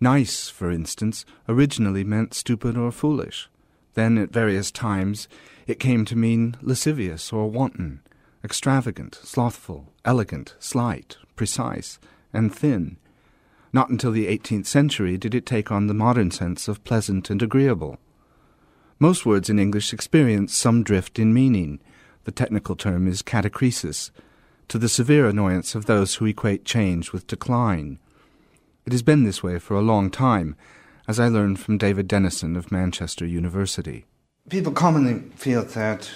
Nice, 0.00 0.48
for 0.48 0.70
instance, 0.70 1.24
originally 1.48 2.04
meant 2.04 2.34
stupid 2.34 2.76
or 2.76 2.92
foolish. 2.92 3.48
Then, 3.94 4.16
at 4.16 4.32
various 4.32 4.70
times, 4.70 5.28
it 5.66 5.80
came 5.80 6.04
to 6.04 6.16
mean 6.16 6.56
lascivious 6.62 7.32
or 7.32 7.50
wanton, 7.50 8.00
extravagant, 8.44 9.16
slothful, 9.22 9.92
elegant, 10.04 10.54
slight, 10.60 11.16
precise, 11.34 11.98
and 12.32 12.54
thin. 12.54 12.96
Not 13.74 13.88
until 13.88 14.12
the 14.12 14.28
eighteenth 14.28 14.68
century 14.68 15.18
did 15.18 15.34
it 15.34 15.44
take 15.44 15.72
on 15.72 15.88
the 15.88 15.94
modern 15.94 16.30
sense 16.30 16.68
of 16.68 16.84
pleasant 16.84 17.28
and 17.28 17.42
agreeable. 17.42 17.98
Most 19.00 19.26
words 19.26 19.50
in 19.50 19.58
English 19.58 19.92
experience 19.92 20.54
some 20.54 20.84
drift 20.84 21.18
in 21.18 21.34
meaning. 21.34 21.80
The 22.22 22.30
technical 22.30 22.76
term 22.76 23.08
is 23.08 23.20
catachresis, 23.20 24.12
to 24.68 24.78
the 24.78 24.88
severe 24.88 25.26
annoyance 25.26 25.74
of 25.74 25.86
those 25.86 26.14
who 26.14 26.26
equate 26.26 26.64
change 26.64 27.12
with 27.12 27.26
decline. 27.26 27.98
It 28.86 28.92
has 28.92 29.02
been 29.02 29.24
this 29.24 29.42
way 29.42 29.58
for 29.58 29.74
a 29.74 29.82
long 29.82 30.08
time, 30.08 30.54
as 31.08 31.18
I 31.18 31.26
learned 31.26 31.58
from 31.58 31.76
David 31.76 32.06
Denison 32.06 32.54
of 32.54 32.70
Manchester 32.70 33.26
University. 33.26 34.04
People 34.50 34.70
commonly 34.70 35.28
feel 35.34 35.64
that, 35.64 36.12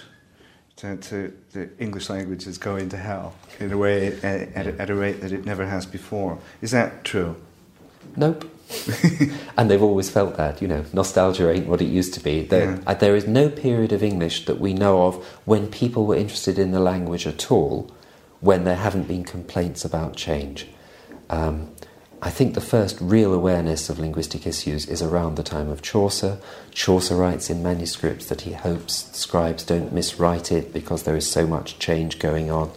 uh, 0.85 0.95
the 0.95 1.71
English 1.81 2.09
language 2.09 2.47
is 2.47 2.57
going 2.57 2.89
to 2.91 2.97
hell 2.97 3.35
in 3.59 3.73
a 3.73 3.77
way 3.77 4.17
at, 4.23 4.55
at 4.55 4.91
a 4.91 4.95
rate 4.95 5.21
that 5.23 5.33
it 5.33 5.45
never 5.45 5.67
has 5.67 5.87
before. 5.87 6.39
Is 6.63 6.71
that 6.71 7.03
true? 7.03 7.35
Nope. 8.17 8.45
and 9.57 9.71
they've 9.71 9.83
always 9.83 10.11
felt 10.11 10.37
that, 10.37 10.61
you 10.61 10.69
know, 10.69 10.85
nostalgia 10.93 11.51
ain't 11.51 11.67
what 11.67 11.81
it 11.81 11.87
used 11.87 12.13
to 12.15 12.21
be. 12.21 12.43
There, 12.43 12.73
Yeah. 12.73 12.79
uh, 12.87 12.95
there 12.95 13.17
is 13.17 13.27
no 13.27 13.49
period 13.49 13.93
of 13.93 14.03
English 14.03 14.45
that 14.47 14.61
we 14.61 14.75
know 14.75 15.07
of 15.07 15.25
when 15.47 15.69
people 15.69 16.05
were 16.07 16.17
interested 16.17 16.59
in 16.59 16.71
the 16.73 16.81
language 16.81 17.27
at 17.27 17.51
all 17.51 17.91
when 18.41 18.65
there 18.65 18.77
haven't 18.77 19.09
been 19.09 19.25
complaints 19.25 19.85
about 19.85 20.17
change. 20.17 20.67
Um, 21.31 21.71
I 22.21 22.31
think 22.31 22.55
the 22.55 22.61
first 22.61 22.99
real 23.01 23.33
awareness 23.33 23.89
of 23.89 24.01
linguistic 24.01 24.45
issues 24.47 24.87
is 24.87 25.01
around 25.01 25.37
the 25.37 25.45
time 25.45 25.69
of 25.69 25.83
Chaucer. 25.83 26.39
Chaucer 26.73 27.15
writes 27.15 27.49
in 27.49 27.63
manuscripts 27.63 28.27
that 28.27 28.41
he 28.41 28.53
hopes 28.53 29.09
scribes 29.13 29.63
don't 29.65 29.95
miswrite 29.95 30.51
it 30.51 30.73
because 30.73 31.05
there 31.05 31.17
is 31.17 31.31
so 31.31 31.47
much 31.47 31.79
change 31.79 32.19
going 32.19 32.51
on. 32.51 32.73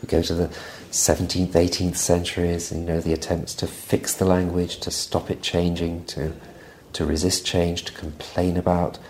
We 0.00 0.06
go 0.06 0.22
to 0.22 0.34
the 0.34 0.50
17th, 0.94 1.48
18th 1.48 1.96
centuries, 1.96 2.70
and 2.70 2.82
you 2.82 2.86
know, 2.86 3.00
the 3.00 3.12
attempts 3.12 3.52
to 3.56 3.66
fix 3.66 4.14
the 4.14 4.24
language, 4.24 4.78
to 4.78 4.92
stop 4.92 5.28
it 5.28 5.42
changing, 5.42 6.04
to, 6.04 6.32
to 6.92 7.04
resist 7.04 7.44
change, 7.44 7.82
to 7.82 7.92
complain 7.92 8.56
about 8.56 9.00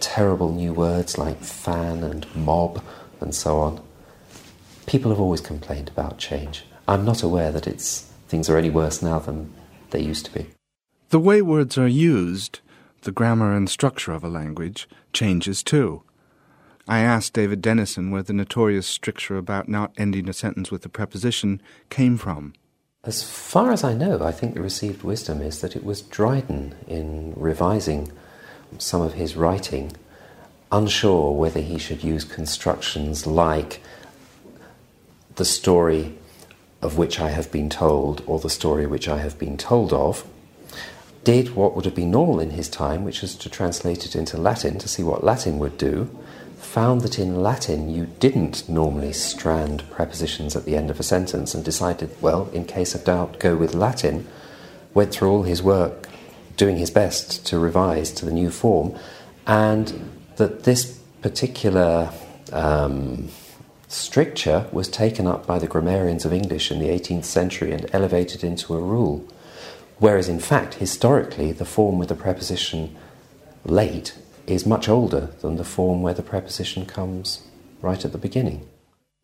terrible 0.00 0.50
new 0.50 0.72
words 0.72 1.18
like 1.18 1.38
fan 1.40 2.02
and 2.02 2.26
mob 2.34 2.82
and 3.20 3.34
so 3.34 3.60
on. 3.60 3.78
People 4.86 5.10
have 5.10 5.20
always 5.20 5.42
complained 5.42 5.90
about 5.90 6.16
change. 6.16 6.64
I'm 6.88 7.04
not 7.04 7.22
aware 7.22 7.52
that 7.52 7.66
it's 7.66 8.10
things 8.26 8.48
are 8.48 8.56
any 8.56 8.70
worse 8.70 9.02
now 9.02 9.18
than 9.18 9.52
they 9.90 10.00
used 10.00 10.24
to 10.24 10.32
be. 10.32 10.46
The 11.10 11.20
way 11.20 11.42
words 11.42 11.76
are 11.76 11.86
used, 11.86 12.60
the 13.02 13.12
grammar 13.12 13.54
and 13.54 13.68
structure 13.68 14.12
of 14.12 14.24
a 14.24 14.28
language, 14.28 14.88
changes 15.12 15.62
too. 15.62 16.04
I 16.86 17.00
asked 17.00 17.32
David 17.32 17.62
Denison 17.62 18.10
where 18.10 18.22
the 18.22 18.32
notorious 18.32 18.86
stricture 18.86 19.38
about 19.38 19.68
not 19.68 19.92
ending 19.96 20.28
a 20.28 20.34
sentence 20.34 20.70
with 20.70 20.84
a 20.84 20.90
preposition 20.90 21.62
came 21.88 22.18
from. 22.18 22.52
As 23.04 23.22
far 23.22 23.72
as 23.72 23.84
I 23.84 23.94
know, 23.94 24.22
I 24.22 24.32
think 24.32 24.54
the 24.54 24.62
received 24.62 25.02
wisdom 25.02 25.40
is 25.40 25.60
that 25.60 25.76
it 25.76 25.84
was 25.84 26.02
Dryden 26.02 26.74
in 26.86 27.32
revising 27.36 28.12
some 28.78 29.00
of 29.00 29.14
his 29.14 29.36
writing, 29.36 29.92
unsure 30.72 31.32
whether 31.32 31.60
he 31.60 31.78
should 31.78 32.02
use 32.02 32.24
constructions 32.24 33.26
like 33.26 33.80
the 35.36 35.44
story 35.44 36.16
of 36.82 36.98
which 36.98 37.18
I 37.18 37.30
have 37.30 37.50
been 37.50 37.70
told 37.70 38.22
or 38.26 38.38
the 38.38 38.50
story 38.50 38.86
which 38.86 39.08
I 39.08 39.18
have 39.18 39.38
been 39.38 39.56
told 39.56 39.92
of, 39.92 40.26
did 41.24 41.54
what 41.54 41.74
would 41.74 41.86
have 41.86 41.94
been 41.94 42.10
normal 42.10 42.40
in 42.40 42.50
his 42.50 42.68
time, 42.68 43.04
which 43.04 43.22
was 43.22 43.34
to 43.36 43.48
translate 43.48 44.04
it 44.04 44.14
into 44.14 44.36
Latin 44.36 44.78
to 44.78 44.88
see 44.88 45.02
what 45.02 45.24
Latin 45.24 45.58
would 45.58 45.78
do, 45.78 46.10
found 46.64 47.02
that 47.02 47.18
in 47.18 47.42
Latin 47.42 47.88
you 47.88 48.06
didn't 48.18 48.68
normally 48.68 49.12
strand 49.12 49.88
prepositions 49.90 50.56
at 50.56 50.64
the 50.64 50.76
end 50.76 50.90
of 50.90 50.98
a 50.98 51.02
sentence 51.02 51.54
and 51.54 51.64
decided, 51.64 52.10
well, 52.20 52.48
in 52.52 52.64
case 52.64 52.94
of 52.94 53.04
doubt, 53.04 53.38
go 53.38 53.56
with 53.56 53.74
Latin, 53.74 54.26
went 54.92 55.12
through 55.12 55.30
all 55.30 55.42
his 55.42 55.62
work 55.62 56.08
doing 56.56 56.76
his 56.76 56.90
best 56.90 57.44
to 57.46 57.58
revise 57.58 58.10
to 58.12 58.24
the 58.24 58.32
new 58.32 58.50
form, 58.50 58.96
and 59.46 60.10
that 60.36 60.64
this 60.64 60.98
particular 61.20 62.10
um, 62.52 63.28
stricture 63.88 64.66
was 64.72 64.88
taken 64.88 65.26
up 65.26 65.46
by 65.46 65.58
the 65.58 65.66
grammarians 65.66 66.24
of 66.24 66.32
English 66.32 66.70
in 66.70 66.78
the 66.78 66.88
18th 66.88 67.24
century 67.24 67.72
and 67.72 67.88
elevated 67.92 68.42
into 68.42 68.74
a 68.74 68.80
rule. 68.80 69.26
Whereas, 69.98 70.28
in 70.28 70.40
fact, 70.40 70.74
historically, 70.74 71.52
the 71.52 71.64
form 71.64 71.98
with 71.98 72.08
the 72.08 72.14
preposition 72.14 72.96
late 73.64 74.16
is 74.46 74.66
much 74.66 74.88
older 74.88 75.30
than 75.40 75.56
the 75.56 75.64
form 75.64 76.02
where 76.02 76.14
the 76.14 76.22
preposition 76.22 76.86
comes 76.86 77.42
right 77.80 78.04
at 78.04 78.12
the 78.12 78.18
beginning. 78.18 78.68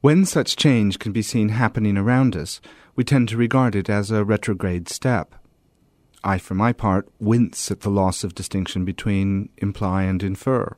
When 0.01 0.25
such 0.25 0.57
change 0.57 0.99
can 0.99 1.13
be 1.13 1.23
seen 1.23 1.51
happening 1.51 1.99
around 1.99 2.35
us, 2.37 2.61
we 2.97 3.05
tend 3.05 3.29
to 3.29 3.37
regard 3.37 3.75
it 3.75 3.91
as 3.91 4.11
a 4.11 4.25
retrograde 4.25 4.89
step. 4.89 5.35
I, 6.25 6.39
for 6.39 6.55
my 6.55 6.73
part, 6.73 7.09
wince 7.19 7.71
at 7.71 7.81
the 7.81 7.91
loss 7.91 8.25
of 8.25 8.35
distinction 8.35 8.85
between 8.85 9.51
imply 9.59 10.05
and 10.05 10.23
infer, 10.23 10.75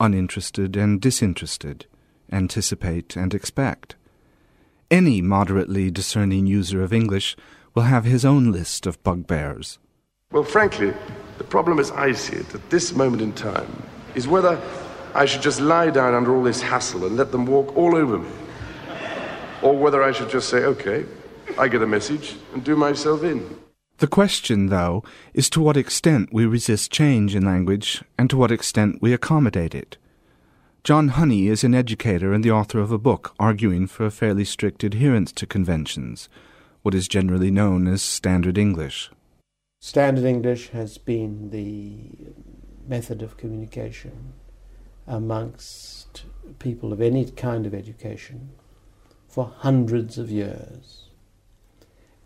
uninterested 0.00 0.76
and 0.76 1.00
disinterested, 1.00 1.86
anticipate 2.30 3.16
and 3.16 3.34
expect. 3.34 3.96
Any 4.90 5.20
moderately 5.20 5.90
discerning 5.90 6.46
user 6.46 6.82
of 6.82 6.92
English 6.92 7.36
will 7.74 7.84
have 7.84 8.04
his 8.04 8.24
own 8.24 8.50
list 8.50 8.86
of 8.86 9.02
bugbears. 9.02 9.78
Well, 10.30 10.44
frankly, 10.44 10.92
the 11.38 11.44
problem 11.44 11.78
as 11.78 11.90
I 11.90 12.12
see 12.12 12.36
it 12.36 12.54
at 12.54 12.68
this 12.68 12.94
moment 12.94 13.22
in 13.22 13.32
time 13.32 13.82
is 14.14 14.28
whether 14.28 14.60
I 15.14 15.24
should 15.24 15.40
just 15.40 15.58
lie 15.58 15.88
down 15.88 16.12
under 16.12 16.36
all 16.36 16.42
this 16.42 16.60
hassle 16.60 17.06
and 17.06 17.16
let 17.16 17.32
them 17.32 17.46
walk 17.46 17.74
all 17.74 17.96
over 17.96 18.18
me, 18.18 18.28
or 19.62 19.74
whether 19.74 20.02
I 20.02 20.12
should 20.12 20.28
just 20.28 20.50
say, 20.50 20.58
okay, 20.58 21.06
I 21.56 21.66
get 21.68 21.80
a 21.80 21.86
message 21.86 22.36
and 22.52 22.62
do 22.62 22.76
myself 22.76 23.22
in. 23.22 23.58
The 23.98 24.06
question, 24.06 24.66
though, 24.66 25.02
is 25.32 25.48
to 25.48 25.62
what 25.62 25.78
extent 25.78 26.28
we 26.30 26.44
resist 26.44 26.92
change 26.92 27.34
in 27.34 27.46
language 27.46 28.04
and 28.18 28.28
to 28.28 28.36
what 28.36 28.52
extent 28.52 29.00
we 29.00 29.14
accommodate 29.14 29.74
it. 29.74 29.96
John 30.84 31.08
Honey 31.08 31.48
is 31.48 31.64
an 31.64 31.74
educator 31.74 32.34
and 32.34 32.44
the 32.44 32.50
author 32.50 32.80
of 32.80 32.92
a 32.92 32.98
book 32.98 33.34
arguing 33.40 33.86
for 33.86 34.04
a 34.04 34.10
fairly 34.10 34.44
strict 34.44 34.84
adherence 34.84 35.32
to 35.32 35.46
conventions, 35.46 36.28
what 36.82 36.94
is 36.94 37.08
generally 37.08 37.50
known 37.50 37.88
as 37.88 38.02
Standard 38.02 38.58
English. 38.58 39.10
Standard 39.80 40.24
English 40.24 40.70
has 40.70 40.98
been 40.98 41.50
the 41.50 42.10
method 42.88 43.22
of 43.22 43.36
communication 43.36 44.32
amongst 45.06 46.24
people 46.58 46.92
of 46.92 47.00
any 47.00 47.24
kind 47.30 47.64
of 47.64 47.72
education 47.72 48.50
for 49.28 49.52
hundreds 49.58 50.18
of 50.18 50.30
years. 50.32 51.04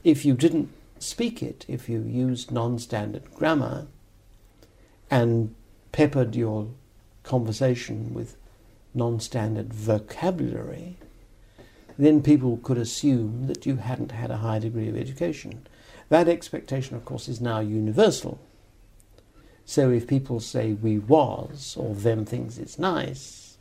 If 0.03 0.25
you 0.25 0.35
didn't 0.35 0.71
speak 0.99 1.43
it, 1.43 1.67
if 1.69 1.91
you 1.91 2.01
used 2.01 2.51
non 2.51 2.79
standard 2.79 3.35
grammar 3.35 3.87
and 5.11 5.55
peppered 5.93 6.35
your 6.35 6.69
conversation 7.23 8.15
with 8.15 8.35
non 8.95 9.21
standard 9.21 9.75
vocabulary, 9.75 10.97
then 11.99 12.23
people 12.23 12.57
could 12.63 12.79
assume 12.79 13.47
that 13.47 13.67
you 13.67 13.77
hadn't 13.77 14.13
had 14.13 14.31
a 14.31 14.39
high 14.39 14.59
degree 14.59 14.89
of 14.89 14.97
education. 14.97 15.67
That 16.09 16.29
expectation, 16.29 16.97
of 16.97 17.05
course, 17.05 17.29
is 17.29 17.41
now 17.41 17.61
universal. 17.61 18.41
So 19.65 19.91
if 19.91 20.07
people 20.07 20.41
say 20.41 20.73
we 20.73 20.99
was 20.99 21.77
or 21.79 21.95
them 21.95 22.25
thinks 22.25 22.59
it's 22.59 22.79
nice, 22.79 23.57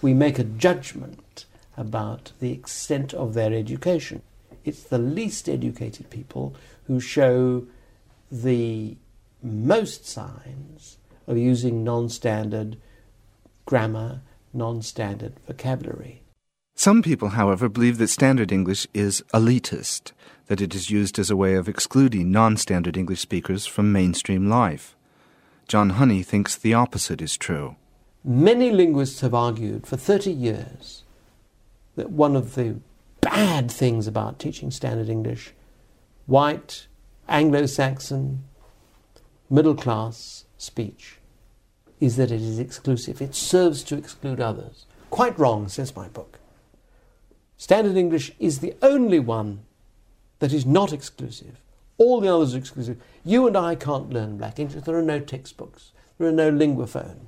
we 0.00 0.14
make 0.14 0.38
a 0.38 0.44
judgment 0.44 1.46
about 1.76 2.32
the 2.40 2.52
extent 2.52 3.14
of 3.14 3.34
their 3.34 3.52
education. 3.52 4.22
It's 4.64 4.82
the 4.82 4.98
least 4.98 5.48
educated 5.48 6.10
people 6.10 6.54
who 6.86 7.00
show 7.00 7.66
the 8.30 8.96
most 9.42 10.06
signs 10.06 10.98
of 11.26 11.36
using 11.36 11.84
non 11.84 12.08
standard 12.08 12.76
grammar, 13.66 14.20
non 14.52 14.82
standard 14.82 15.34
vocabulary. 15.46 16.22
Some 16.74 17.02
people, 17.02 17.30
however, 17.30 17.68
believe 17.68 17.98
that 17.98 18.08
Standard 18.08 18.50
English 18.50 18.86
is 18.94 19.22
elitist, 19.34 20.12
that 20.52 20.60
it 20.60 20.74
is 20.74 20.90
used 20.90 21.18
as 21.18 21.30
a 21.30 21.34
way 21.44 21.54
of 21.54 21.66
excluding 21.66 22.30
non 22.30 22.58
standard 22.58 22.94
English 22.94 23.20
speakers 23.20 23.64
from 23.64 23.90
mainstream 23.90 24.50
life. 24.50 24.94
John 25.66 25.88
Honey 25.96 26.22
thinks 26.22 26.54
the 26.54 26.74
opposite 26.74 27.22
is 27.22 27.38
true. 27.38 27.76
Many 28.22 28.70
linguists 28.70 29.22
have 29.22 29.32
argued 29.32 29.86
for 29.86 29.96
30 29.96 30.30
years 30.30 31.04
that 31.96 32.10
one 32.10 32.36
of 32.36 32.54
the 32.54 32.80
bad 33.22 33.70
things 33.70 34.06
about 34.06 34.38
teaching 34.38 34.70
Standard 34.70 35.08
English, 35.08 35.54
white, 36.26 36.86
Anglo 37.30 37.64
Saxon, 37.64 38.44
middle 39.48 39.74
class 39.74 40.44
speech, 40.58 41.16
is 41.98 42.16
that 42.16 42.30
it 42.30 42.42
is 42.42 42.58
exclusive. 42.58 43.22
It 43.22 43.34
serves 43.34 43.82
to 43.84 43.96
exclude 43.96 44.38
others. 44.38 44.84
Quite 45.08 45.38
wrong, 45.38 45.68
says 45.68 45.96
my 45.96 46.08
book. 46.08 46.40
Standard 47.56 47.96
English 47.96 48.32
is 48.38 48.58
the 48.58 48.74
only 48.82 49.18
one 49.18 49.60
that 50.42 50.52
is 50.52 50.66
not 50.66 50.92
exclusive. 50.92 51.60
All 51.98 52.20
the 52.20 52.26
others 52.26 52.52
are 52.52 52.58
exclusive. 52.58 53.00
You 53.24 53.46
and 53.46 53.56
I 53.56 53.76
can't 53.76 54.10
learn 54.10 54.38
Black 54.38 54.58
English. 54.58 54.82
There 54.82 54.98
are 54.98 55.00
no 55.00 55.20
textbooks. 55.20 55.92
There 56.18 56.26
are 56.26 56.32
no 56.32 56.50
linguaphone 56.50 57.26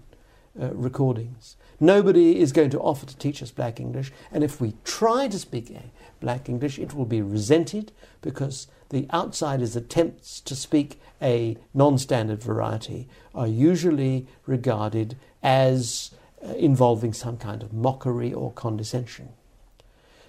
uh, 0.60 0.74
recordings. 0.74 1.56
Nobody 1.78 2.40
is 2.40 2.50
going 2.50 2.70
to 2.70 2.80
offer 2.80 3.06
to 3.06 3.16
teach 3.16 3.40
us 3.40 3.52
Black 3.52 3.78
English, 3.78 4.10
and 4.32 4.42
if 4.42 4.60
we 4.60 4.74
try 4.82 5.28
to 5.28 5.38
speak 5.38 5.72
Black 6.18 6.48
English, 6.48 6.76
it 6.76 6.92
will 6.92 7.04
be 7.04 7.22
resented 7.22 7.92
because 8.20 8.66
the 8.88 9.06
outsider's 9.14 9.76
attempts 9.76 10.40
to 10.40 10.56
speak 10.56 11.00
a 11.22 11.56
non 11.72 11.98
standard 11.98 12.42
variety 12.42 13.06
are 13.32 13.46
usually 13.46 14.26
regarded 14.44 15.16
as 15.40 16.10
uh, 16.44 16.48
involving 16.54 17.12
some 17.12 17.36
kind 17.36 17.62
of 17.62 17.72
mockery 17.72 18.32
or 18.32 18.50
condescension. 18.50 19.28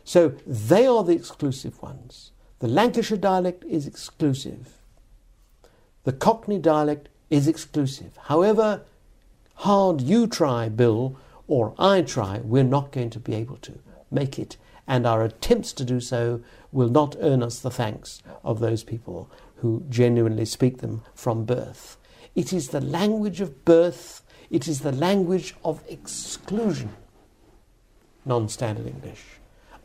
So 0.03 0.35
they 0.45 0.85
are 0.85 1.03
the 1.03 1.13
exclusive 1.13 1.81
ones. 1.81 2.29
The 2.59 2.67
Lancashire 2.67 3.17
dialect 3.17 3.63
is 3.65 3.85
exclusive. 3.85 4.77
The 6.03 6.13
Cockney 6.13 6.59
dialect 6.59 7.09
is 7.29 7.47
exclusive. 7.47 8.17
However 8.23 8.81
hard 9.55 10.01
you 10.01 10.27
try, 10.27 10.69
Bill, 10.69 11.17
or 11.47 11.73
I 11.77 12.01
try, 12.01 12.39
we're 12.39 12.63
not 12.63 12.91
going 12.91 13.09
to 13.11 13.19
be 13.19 13.35
able 13.35 13.57
to 13.57 13.79
make 14.11 14.39
it. 14.39 14.57
And 14.87 15.05
our 15.05 15.23
attempts 15.23 15.73
to 15.73 15.83
do 15.83 15.99
so 15.99 16.41
will 16.71 16.89
not 16.89 17.15
earn 17.19 17.41
us 17.41 17.59
the 17.59 17.71
thanks 17.71 18.21
of 18.43 18.59
those 18.59 18.83
people 18.83 19.29
who 19.57 19.83
genuinely 19.89 20.45
speak 20.45 20.77
them 20.77 21.01
from 21.13 21.45
birth. 21.45 21.97
It 22.35 22.53
is 22.53 22.69
the 22.69 22.81
language 22.81 23.41
of 23.41 23.65
birth, 23.65 24.21
it 24.49 24.67
is 24.67 24.81
the 24.81 24.91
language 24.91 25.55
of 25.63 25.81
exclusion, 25.89 26.93
non 28.25 28.47
standard 28.49 28.87
English. 28.87 29.23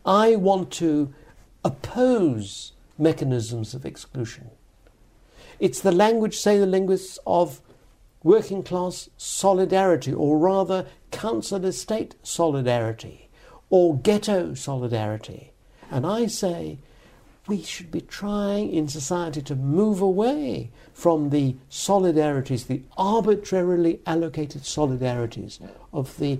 I 0.04 0.36
want 0.36 0.70
to 0.72 1.14
oppose 1.64 2.72
mechanisms 2.98 3.74
of 3.74 3.84
exclusion. 3.84 4.50
It's 5.58 5.80
the 5.80 5.92
language, 5.92 6.36
say 6.36 6.58
the 6.58 6.66
linguists, 6.66 7.18
of 7.26 7.60
working 8.22 8.62
class 8.62 9.10
solidarity, 9.16 10.12
or 10.12 10.38
rather 10.38 10.86
council 11.10 11.64
estate 11.64 12.14
solidarity, 12.22 13.28
or 13.68 13.98
ghetto 13.98 14.54
solidarity. 14.54 15.52
And 15.90 16.06
I 16.06 16.26
say 16.26 16.78
we 17.46 17.62
should 17.62 17.90
be 17.90 18.00
trying 18.00 18.72
in 18.72 18.88
society 18.88 19.42
to 19.42 19.56
move 19.56 20.00
away 20.00 20.70
from 20.92 21.30
the 21.30 21.56
solidarities, 21.70 22.66
the 22.66 22.82
arbitrarily 22.96 24.00
allocated 24.06 24.62
solidarities 24.62 25.58
of 25.92 26.16
the 26.18 26.38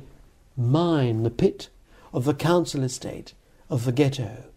mine, 0.57 1.23
the 1.23 1.31
pit, 1.31 1.69
of 2.13 2.25
the 2.25 2.35
council 2.35 2.83
estate, 2.83 3.35
of 3.69 3.85
the 3.85 3.93
ghetto. 3.93 4.50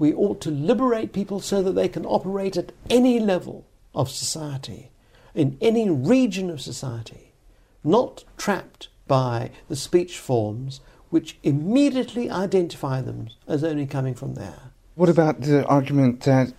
We 0.00 0.14
ought 0.14 0.40
to 0.40 0.50
liberate 0.50 1.12
people 1.12 1.40
so 1.40 1.62
that 1.62 1.72
they 1.72 1.86
can 1.86 2.06
operate 2.06 2.56
at 2.56 2.72
any 2.88 3.20
level 3.20 3.66
of 3.94 4.10
society 4.10 4.90
in 5.34 5.58
any 5.60 5.90
region 5.90 6.48
of 6.48 6.60
society, 6.60 7.32
not 7.84 8.24
trapped 8.38 8.88
by 9.06 9.50
the 9.68 9.76
speech 9.76 10.18
forms 10.18 10.80
which 11.10 11.36
immediately 11.42 12.30
identify 12.30 13.02
them 13.02 13.28
as 13.46 13.62
only 13.62 13.86
coming 13.86 14.14
from 14.14 14.34
there. 14.34 14.70
What 14.94 15.10
about 15.10 15.42
the 15.42 15.66
argument 15.66 16.22
that 16.22 16.54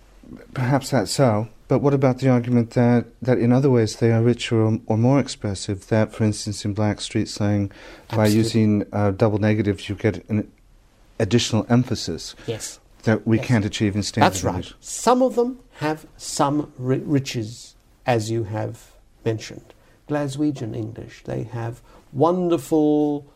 perhaps 0.54 0.90
that's 0.90 1.10
so, 1.10 1.48
but 1.66 1.80
what 1.80 1.94
about 1.94 2.18
the 2.18 2.28
argument 2.28 2.70
that, 2.70 3.06
that 3.20 3.38
in 3.38 3.50
other 3.52 3.70
ways 3.70 3.96
they 3.96 4.12
are 4.12 4.22
richer 4.22 4.62
or, 4.62 4.78
or 4.86 4.96
more 4.96 5.18
expressive? 5.18 5.88
That, 5.88 6.12
for 6.12 6.22
instance, 6.22 6.64
in 6.64 6.74
Black 6.74 7.00
Street 7.00 7.28
slang, 7.28 7.72
Absolutely. 8.10 8.16
by 8.16 8.26
using 8.36 8.86
uh, 8.92 9.10
double 9.10 9.38
negatives, 9.38 9.88
you 9.88 9.96
get 9.96 10.28
an 10.28 10.48
additional 11.18 11.66
emphasis. 11.68 12.36
Yes. 12.46 12.78
That 13.04 13.26
we 13.26 13.38
yes. 13.38 13.46
can't 13.46 13.64
achieve 13.64 13.96
in 13.96 14.02
standard 14.02 14.30
That's 14.30 14.44
right. 14.44 14.72
Some 14.80 15.22
of 15.22 15.34
them 15.34 15.60
have 15.78 16.06
some 16.16 16.72
riches 16.78 17.74
as 18.06 18.30
you 18.30 18.44
have 18.44 18.92
mentioned. 19.24 19.74
Glaswegian 20.08 20.74
English, 20.74 21.22
they 21.24 21.44
have 21.44 21.80
wonderful, 22.12 23.26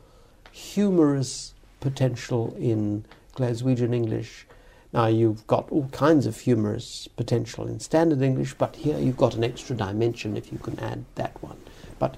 humorous 0.50 1.54
potential 1.80 2.54
in 2.58 3.04
Glaswegian 3.34 3.94
English. 3.94 4.46
Now, 4.92 5.06
you've 5.06 5.46
got 5.46 5.70
all 5.70 5.88
kinds 5.88 6.26
of 6.26 6.40
humorous 6.40 7.08
potential 7.16 7.66
in 7.66 7.80
Standard 7.80 8.22
English, 8.22 8.54
but 8.54 8.76
here 8.76 8.98
you've 8.98 9.16
got 9.16 9.34
an 9.34 9.44
extra 9.44 9.76
dimension 9.76 10.36
if 10.36 10.52
you 10.52 10.58
can 10.58 10.78
add 10.80 11.04
that 11.16 11.40
one. 11.42 11.58
But 11.98 12.16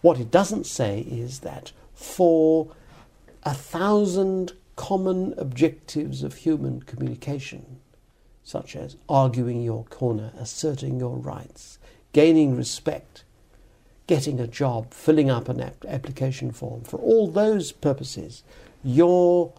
what 0.00 0.18
it 0.18 0.30
doesn't 0.30 0.66
say 0.66 1.00
is 1.00 1.40
that 1.40 1.72
for 1.94 2.68
a 3.44 3.54
thousand 3.54 4.52
common 4.76 5.34
objectives 5.36 6.22
of 6.22 6.34
human 6.34 6.82
communication, 6.82 7.80
such 8.42 8.76
as 8.76 8.96
arguing 9.08 9.62
your 9.62 9.84
corner, 9.84 10.32
asserting 10.38 10.98
your 10.98 11.16
rights, 11.16 11.78
gaining 12.12 12.56
respect, 12.56 13.24
getting 14.06 14.38
a 14.38 14.46
job, 14.46 14.92
filling 14.92 15.30
up 15.30 15.48
an 15.48 15.72
application 15.88 16.50
form. 16.52 16.82
For 16.82 16.98
all 16.98 17.28
those 17.28 17.72
purposes, 17.72 18.42
your 18.82 19.52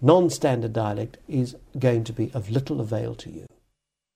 non 0.00 0.30
standard 0.30 0.72
dialect 0.72 1.18
is 1.28 1.56
going 1.78 2.04
to 2.04 2.12
be 2.12 2.30
of 2.34 2.50
little 2.50 2.80
avail 2.80 3.14
to 3.16 3.30
you. 3.30 3.46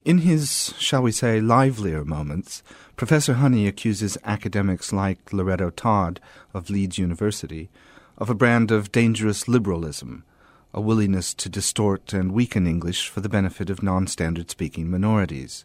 In 0.05 0.18
his, 0.18 0.75
shall 0.79 1.03
we 1.03 1.12
say, 1.12 1.40
livelier 1.40 2.05
moments, 2.05 2.64
Professor 2.97 3.35
Honey 3.35 3.68
accuses 3.68 4.18
academics 4.25 4.92
like 4.92 5.33
Loreto 5.33 5.71
Todd 5.71 6.18
of 6.53 6.71
Leeds 6.71 6.99
University 6.99 7.68
of 8.18 8.31
a 8.31 8.35
brand 8.35 8.70
of 8.70 8.92
dangerous 8.92 9.48
liberalism, 9.48 10.25
a 10.75 10.81
willingness 10.81 11.35
to 11.35 11.48
distort 11.48 12.12
and 12.12 12.33
weaken 12.33 12.66
English 12.66 13.09
for 13.09 13.20
the 13.20 13.29
benefit 13.29 13.70
of 13.70 13.83
non 13.83 14.07
standard 14.07 14.51
speaking 14.51 14.90
minorities. 14.90 15.64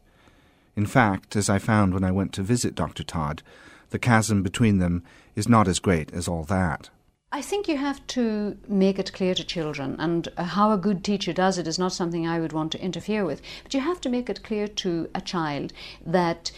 In 0.76 0.86
fact, 0.86 1.36
as 1.36 1.50
I 1.50 1.60
found 1.60 1.94
when 1.94 2.04
I 2.04 2.12
went 2.12 2.34
to 2.34 2.44
visit 2.44 2.76
Dr. 2.76 3.04
Todd, 3.04 3.42
the 3.90 4.00
chasm 4.00 4.44
between 4.44 4.80
them 4.80 5.04
is 5.36 5.48
not 5.48 5.68
as 5.68 5.80
great 5.80 6.14
as 6.14 6.28
all 6.28 6.44
that. 6.44 6.90
I 7.30 7.42
think 7.42 7.68
you 7.68 7.76
have 7.76 8.08
to 8.08 8.58
make 8.70 8.98
it 8.98 9.12
clear 9.12 9.36
to 9.36 9.44
children, 9.44 9.98
and 10.00 10.30
uh, 10.38 10.46
how 10.46 10.72
a 10.72 10.78
good 10.78 11.04
teacher 11.04 11.34
does 11.34 11.58
it 11.58 11.68
is 11.68 11.78
not 11.78 11.92
something 11.92 12.26
I 12.26 12.40
would 12.40 12.54
want 12.54 12.72
to 12.72 12.82
interfere 12.82 13.26
with. 13.26 13.42
But 13.64 13.74
you 13.74 13.82
have 13.82 14.00
to 14.02 14.10
make 14.10 14.30
it 14.30 14.44
clear 14.44 14.66
to 14.66 15.10
a 15.14 15.20
child 15.20 15.74
that 16.06 16.52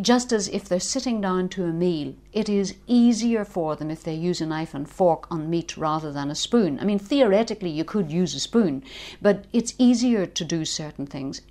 just 0.00 0.32
as 0.32 0.48
if 0.48 0.66
they're 0.66 0.80
sitting 0.80 1.20
down 1.20 1.50
to 1.50 1.64
a 1.64 1.72
meal, 1.74 2.14
it 2.32 2.48
is 2.48 2.74
easier 2.86 3.44
for 3.44 3.76
them 3.76 3.90
if 3.90 4.02
they 4.02 4.14
use 4.14 4.40
a 4.40 4.46
knife 4.46 4.72
and 4.72 4.88
fork 4.88 5.30
on 5.30 5.50
meat 5.50 5.76
rather 5.76 6.10
than 6.10 6.30
a 6.30 6.34
spoon. 6.34 6.78
I 6.80 6.84
mean, 6.84 6.98
theoretically, 6.98 7.68
you 7.68 7.84
could 7.84 8.10
use 8.10 8.34
a 8.34 8.40
spoon, 8.40 8.84
but 9.20 9.44
it's 9.52 9.74
easier 9.76 10.24
to 10.24 10.44
do 10.44 10.64
certain 10.64 11.06
things. 11.06 11.42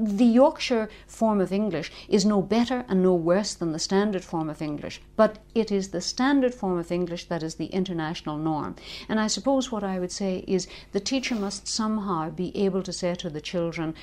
The 0.00 0.24
Yorkshire 0.24 0.88
form 1.08 1.40
of 1.40 1.50
English 1.50 1.90
is 2.08 2.24
no 2.24 2.40
better 2.40 2.84
and 2.88 3.02
no 3.02 3.14
worse 3.14 3.52
than 3.54 3.72
the 3.72 3.80
standard 3.80 4.24
form 4.24 4.48
of 4.48 4.62
English, 4.62 5.00
but 5.16 5.40
it 5.56 5.72
is 5.72 5.88
the 5.88 6.00
standard 6.00 6.54
form 6.54 6.78
of 6.78 6.92
English 6.92 7.24
that 7.24 7.42
is 7.42 7.56
the 7.56 7.66
international 7.66 8.36
norm. 8.36 8.76
And 9.08 9.18
I 9.18 9.26
suppose 9.26 9.72
what 9.72 9.82
I 9.82 9.98
would 9.98 10.12
say 10.12 10.44
is 10.46 10.68
the 10.92 11.00
teacher 11.00 11.34
must 11.34 11.66
somehow 11.66 12.30
be 12.30 12.56
able 12.56 12.84
to 12.84 12.92
say 12.92 13.16
to 13.16 13.28
the 13.28 13.40
children, 13.40 13.94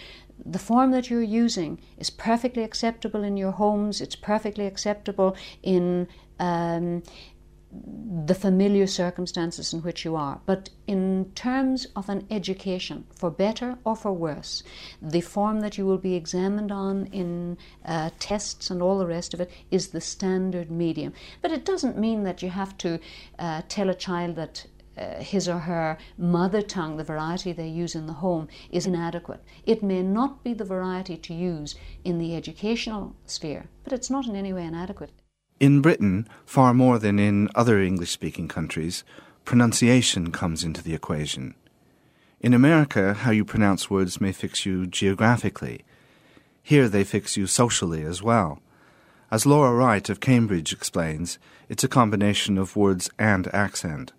the 0.46 0.60
form 0.60 0.92
that 0.92 1.10
you're 1.10 1.22
using 1.22 1.80
is 1.98 2.10
perfectly 2.10 2.64
acceptable 2.64 3.24
in 3.24 3.38
your 3.38 3.52
homes, 3.52 4.02
it's 4.02 4.18
perfectly 4.18 4.66
acceptable 4.66 5.38
in 5.64 6.10
um, 6.40 7.04
the 8.26 8.36
familiar 8.36 8.88
circumstances 8.88 9.74
in 9.74 9.82
which 9.82 10.06
you 10.06 10.16
are. 10.16 10.40
But 10.46 10.70
in 10.88 11.32
terms 11.36 11.88
of 11.96 12.10
an 12.10 12.26
education, 12.32 13.06
for 13.16 13.30
better 13.30 13.78
or 13.84 13.96
for 13.96 14.14
worse, 14.14 14.64
the 15.02 15.22
form 15.22 15.60
that 15.60 15.78
you 15.78 15.86
will 15.86 15.98
be 15.98 16.16
examined 16.16 16.72
on 16.72 17.08
in 17.08 17.58
uh, 17.86 18.10
tests 18.20 18.70
and 18.70 18.82
all 18.82 18.98
the 18.98 19.08
rest 19.08 19.34
of 19.34 19.42
it 19.42 19.52
is 19.72 19.90
the 19.90 20.02
standard 20.02 20.72
medium. 20.72 21.14
But 21.42 21.52
it 21.52 21.66
doesn't 21.66 21.98
mean 21.98 22.24
that 22.24 22.42
you 22.42 22.50
have 22.50 22.78
to 22.80 23.00
uh, 23.38 23.62
tell 23.68 23.90
a 23.90 23.96
child 23.96 24.36
that 24.36 24.66
uh, 24.98 25.16
his 25.20 25.50
or 25.50 25.60
her 25.60 25.98
mother 26.18 26.62
tongue, 26.62 26.98
the 26.98 27.04
variety 27.04 27.52
they 27.52 27.68
use 27.68 27.96
in 27.96 28.08
the 28.08 28.14
home, 28.14 28.48
is 28.72 28.88
inadequate. 28.88 29.44
It 29.66 29.84
may 29.84 30.02
not 30.02 30.44
be 30.44 30.54
the 30.54 30.64
variety 30.64 31.18
to 31.18 31.34
use 31.34 31.76
in 32.04 32.18
the 32.18 32.36
educational 32.36 33.16
sphere, 33.26 33.66
but 33.84 33.92
it's 33.92 34.10
not 34.10 34.26
in 34.26 34.36
any 34.36 34.54
way 34.54 34.66
inadequate. 34.66 35.12
In 35.60 35.82
Britain, 35.82 36.28
far 36.46 36.74
more 36.74 37.00
than 37.00 37.18
in 37.18 37.50
other 37.56 37.82
English 37.82 38.12
speaking 38.12 38.50
countries, 38.50 39.06
pronunciation 39.46 40.32
comes 40.32 40.64
into 40.64 40.84
the 40.84 40.94
equation. 40.94 41.56
In 42.42 42.54
America, 42.54 43.14
how 43.14 43.32
you 43.32 43.46
pronounce 43.46 43.90
words 43.90 44.20
may 44.20 44.34
fix 44.34 44.66
you 44.66 44.86
geographically. 44.86 45.86
Here 46.62 46.90
they 46.90 47.06
fix 47.06 47.38
you 47.38 47.48
socially 47.48 48.04
as 48.04 48.22
well. 48.22 48.60
As 49.32 49.46
Laura 49.46 49.74
Wright 49.74 50.10
of 50.10 50.20
Cambridge 50.20 50.74
explains, 50.74 51.40
it's 51.70 51.84
a 51.84 51.88
combination 51.88 52.58
of 52.58 52.76
words 52.76 53.10
and 53.18 53.48
accent. 53.54 54.12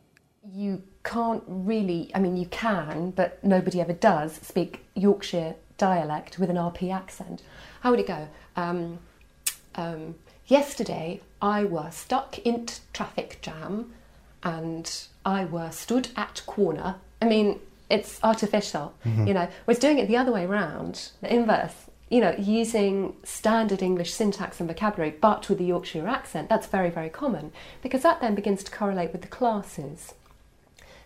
You 0.43 0.83
can't 1.05 1.45
really, 1.47 2.11
I 2.15 2.19
mean, 2.19 2.37
you 2.37 2.47
can, 2.47 3.11
but 3.11 3.45
nobody 3.45 3.81
ever 3.81 3.93
does, 3.93 4.37
speak 4.37 4.87
Yorkshire 4.95 5.55
dialect 5.77 6.39
with 6.39 6.49
an 6.49 6.57
RP 6.57 6.93
accent. 6.93 7.43
How 7.81 7.91
would 7.91 8.01
it 8.01 8.07
go? 8.07 8.29
Um, 8.57 8.99
um, 9.75 10.15
yesterday, 10.47 11.21
I 11.43 11.65
were 11.65 11.91
stuck 11.91 12.39
in 12.41 12.67
traffic 12.93 13.39
jam 13.43 13.93
and 14.43 14.91
I 15.25 15.45
were 15.45 15.71
stood 15.71 16.09
at 16.17 16.43
corner. 16.47 16.97
I 17.21 17.27
mean, 17.27 17.61
it's 17.91 18.19
artificial, 18.23 18.95
Mhm. 19.05 19.29
you 19.29 19.35
know. 19.35 19.49
Whereas 19.65 19.79
doing 19.79 19.99
it 19.99 20.09
the 20.09 20.17
other 20.17 20.33
way 20.33 20.47
round, 20.47 21.11
the 21.21 21.33
inverse, 21.33 21.75
you 22.09 22.21
know, 22.21 22.35
using 22.39 23.17
standard 23.25 23.83
English 23.83 24.13
syntax 24.13 24.61
and 24.61 24.69
vocabulary 24.69 25.11
but 25.21 25.49
with 25.49 25.59
the 25.59 25.65
Yorkshire 25.65 26.07
accent, 26.07 26.49
that's 26.49 26.67
very, 26.67 26.91
very 26.91 27.09
common 27.11 27.53
because 27.83 28.03
that 28.03 28.21
then 28.21 28.35
begins 28.35 28.63
to 28.65 28.71
correlate 28.71 29.13
with 29.13 29.23
the 29.23 29.29
classes. 29.29 30.15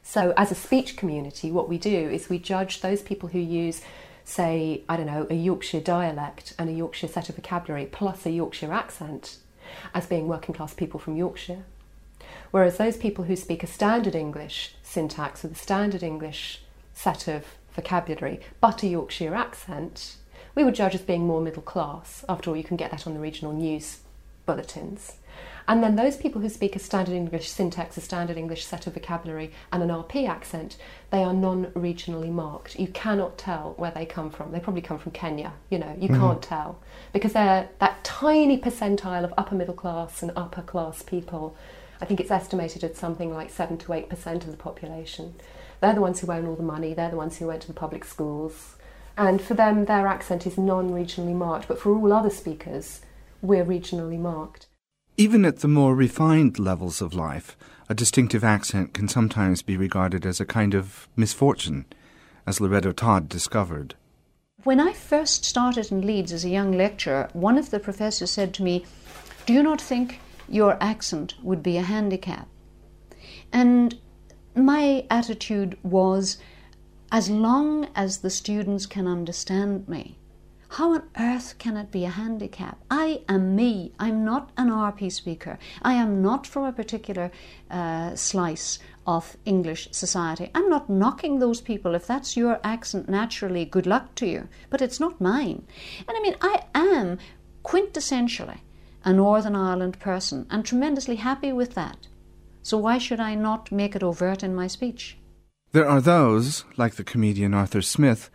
So, 0.03 0.33
as 0.37 0.51
a 0.51 0.55
speech 0.55 0.97
community, 0.97 1.51
what 1.53 1.69
we 1.69 1.79
do 1.79 2.11
is 2.11 2.29
we 2.29 2.39
judge 2.39 2.81
those 2.81 3.03
people 3.03 3.29
who 3.31 3.39
use, 3.39 3.81
say, 4.25 4.83
I 4.89 4.97
don't 4.97 5.07
know, 5.07 5.27
a 5.31 5.35
Yorkshire 5.35 5.81
dialect 5.81 6.55
and 6.59 6.69
a 6.69 6.73
Yorkshire 6.73 7.09
set 7.09 7.29
of 7.29 7.37
vocabulary 7.37 7.87
plus 7.87 8.27
a 8.27 8.31
Yorkshire 8.31 8.73
accent 8.73 9.39
as 9.95 10.07
being 10.07 10.29
working 10.29 10.55
class 10.55 10.75
people 10.75 11.01
from 11.01 11.17
Yorkshire. 11.17 11.65
Whereas 12.51 12.77
those 12.77 12.97
people 12.97 13.25
who 13.25 13.37
speak 13.37 13.63
a 13.63 13.67
standard 13.67 14.15
English 14.15 14.75
syntax 14.83 15.43
with 15.43 15.53
a 15.53 15.57
standard 15.57 16.03
English 16.03 16.63
set 16.95 17.29
of 17.29 17.45
vocabulary 17.75 18.41
but 18.61 18.83
a 18.83 18.89
Yorkshire 18.89 19.35
accent, 19.35 20.17
we 20.55 20.65
would 20.65 20.75
judge 20.75 20.95
as 20.95 21.03
being 21.03 21.27
more 21.27 21.41
middle 21.41 21.63
class. 21.63 22.25
After 22.29 22.51
all, 22.51 22.57
you 22.57 22.65
can 22.65 22.77
get 22.77 22.91
that 22.91 23.07
on 23.07 23.15
the 23.15 23.21
regional 23.21 23.53
news 23.53 24.01
bulletins. 24.47 25.13
And 25.69 25.83
then 25.83 25.97
those 25.97 26.17
people 26.17 26.41
who 26.41 26.49
speak 26.49 26.75
a 26.75 26.79
standard 26.79 27.15
English 27.15 27.49
syntax, 27.51 27.97
a 27.97 28.01
standard 28.01 28.37
English 28.37 28.65
set 28.65 28.87
of 28.87 28.95
vocabulary, 28.95 29.53
and 29.73 29.83
an 29.83 29.91
RP 29.91 30.27
accent, 30.29 30.77
they 31.11 31.23
are 31.23 31.33
non 31.33 31.67
regionally 31.67 32.31
marked. 32.31 32.79
You 32.79 32.89
cannot 32.89 33.39
tell 33.39 33.75
where 33.77 33.91
they 33.91 34.07
come 34.07 34.31
from. 34.31 34.53
They 34.53 34.61
probably 34.61 34.83
come 34.83 34.99
from 34.99 35.13
Kenya, 35.13 35.53
you 35.69 35.79
know, 35.79 35.95
you 35.99 36.09
Mhm. 36.09 36.19
can't 36.19 36.43
tell. 36.43 36.77
Because 37.13 37.33
they're 37.33 37.69
that 37.79 38.03
tiny 38.05 38.59
percentile 38.59 39.25
of 39.25 39.35
upper 39.37 39.55
middle 39.55 39.75
class 39.75 40.23
and 40.23 40.33
upper 40.37 40.63
class 40.63 41.03
people. 41.03 41.55
I 42.01 42.07
think 42.07 42.21
it's 42.21 42.31
estimated 42.31 42.83
at 42.83 42.97
something 42.97 43.33
like 43.33 43.51
7 43.51 43.77
to 43.79 43.93
8% 43.93 44.45
of 44.45 44.51
the 44.51 44.57
population. 44.57 45.35
They're 45.81 45.95
the 45.95 46.01
ones 46.01 46.21
who 46.21 46.33
own 46.33 46.47
all 46.47 46.57
the 46.57 46.63
money, 46.63 46.95
they're 46.95 47.11
the 47.11 47.17
ones 47.17 47.39
who 47.39 47.47
went 47.47 47.63
to 47.63 47.69
the 47.69 47.75
public 47.75 48.05
schools. 48.05 48.77
And 49.17 49.43
for 49.43 49.55
them, 49.55 49.85
their 49.85 50.07
accent 50.07 50.47
is 50.47 50.57
non 50.57 50.91
regionally 50.91 51.35
marked. 51.35 51.69
But 51.69 51.79
for 51.79 51.95
all 51.95 52.13
other 52.13 52.31
speakers, 52.31 53.03
we're 53.43 53.65
regionally 53.65 54.19
marked. 54.19 54.67
Even 55.21 55.45
at 55.45 55.59
the 55.59 55.69
more 55.69 55.95
refined 55.95 56.59
levels 56.59 57.03
of 57.03 57.13
life, 57.13 57.55
a 57.91 57.95
distinctive 57.95 58.43
accent 58.43 58.95
can 58.95 59.07
sometimes 59.07 59.61
be 59.61 59.77
regarded 59.77 60.25
as 60.25 60.41
a 60.41 60.47
kind 60.47 60.73
of 60.73 61.11
misfortune, 61.15 61.85
as 62.47 62.59
Loreto 62.59 62.91
Todd 62.93 63.29
discovered. 63.29 63.97
When 64.65 64.81
I 64.81 64.95
first 64.95 65.45
started 65.45 65.93
in 65.93 66.07
Leeds 66.07 66.33
as 66.33 66.47
a 66.47 66.49
young 66.49 66.73
lecturer, 66.73 67.29
one 67.35 67.59
of 67.59 67.69
the 67.69 67.79
professors 67.79 68.31
said 68.31 68.55
to 68.55 68.63
me, 68.63 68.87
Do 69.45 69.53
you 69.53 69.63
not 69.63 69.79
think 69.79 70.21
your 70.49 70.83
accent 70.83 71.35
would 71.43 71.63
be 71.63 71.77
a 71.77 71.83
handicap? 71.83 72.49
And 73.53 73.99
my 74.55 75.05
attitude 75.11 75.77
was, 75.83 76.39
as 77.13 77.29
long 77.29 77.89
as 77.95 78.21
the 78.21 78.31
students 78.31 78.87
can 78.87 79.07
understand 79.07 79.87
me, 79.87 80.17
how 80.75 80.95
on 80.95 81.03
earth 81.19 81.57
can 81.59 81.77
it 81.77 81.91
be 81.91 82.05
a 82.05 82.11
handicap? 82.11 82.79
I 82.89 83.23
am 83.29 83.57
me. 83.57 83.93
I'm 83.99 84.25
not 84.25 84.51
an 84.57 84.71
RP 84.71 85.11
speaker. 85.11 85.59
I 85.83 85.95
am 85.95 86.23
not 86.23 86.47
from 86.47 86.65
a 86.65 86.73
particular 86.73 87.33
uh, 87.69 88.15
slice 88.15 88.79
of 89.05 89.37
English 89.45 89.89
society. 89.91 90.49
I'm 90.55 90.69
not 90.69 90.89
knocking 90.89 91.41
those 91.41 91.61
people. 91.61 91.97
If 91.97 92.07
that's 92.07 92.37
your 92.37 92.61
accent 92.63 93.09
naturally, 93.09 93.65
good 93.65 93.87
luck 93.87 94.15
to 94.17 94.27
you. 94.27 94.49
But 94.71 94.81
it's 94.81 95.01
not 95.01 95.21
mine. 95.21 95.67
And 96.07 96.17
I 96.17 96.21
mean, 96.21 96.37
I 96.41 96.63
am 96.73 97.19
quintessentially 97.65 98.59
a 99.05 99.13
Northern 99.13 99.57
Ireland 99.57 99.99
person 99.99 100.47
and 100.51 100.65
tremendously 100.65 101.17
happy 101.17 101.53
with 101.53 101.75
that. 101.75 102.07
So 102.63 102.79
why 102.79 102.99
should 102.99 103.19
I 103.19 103.35
not 103.35 103.73
make 103.73 103.97
it 103.97 104.05
overt 104.05 104.45
in 104.45 104.55
my 104.55 104.69
speech? 104.69 105.19
There 105.73 105.89
are 105.89 106.01
those, 106.01 106.65
like 106.77 106.95
the 106.95 107.05
comedian 107.05 107.55
Arthur 107.55 107.83
Smith, 107.83 108.31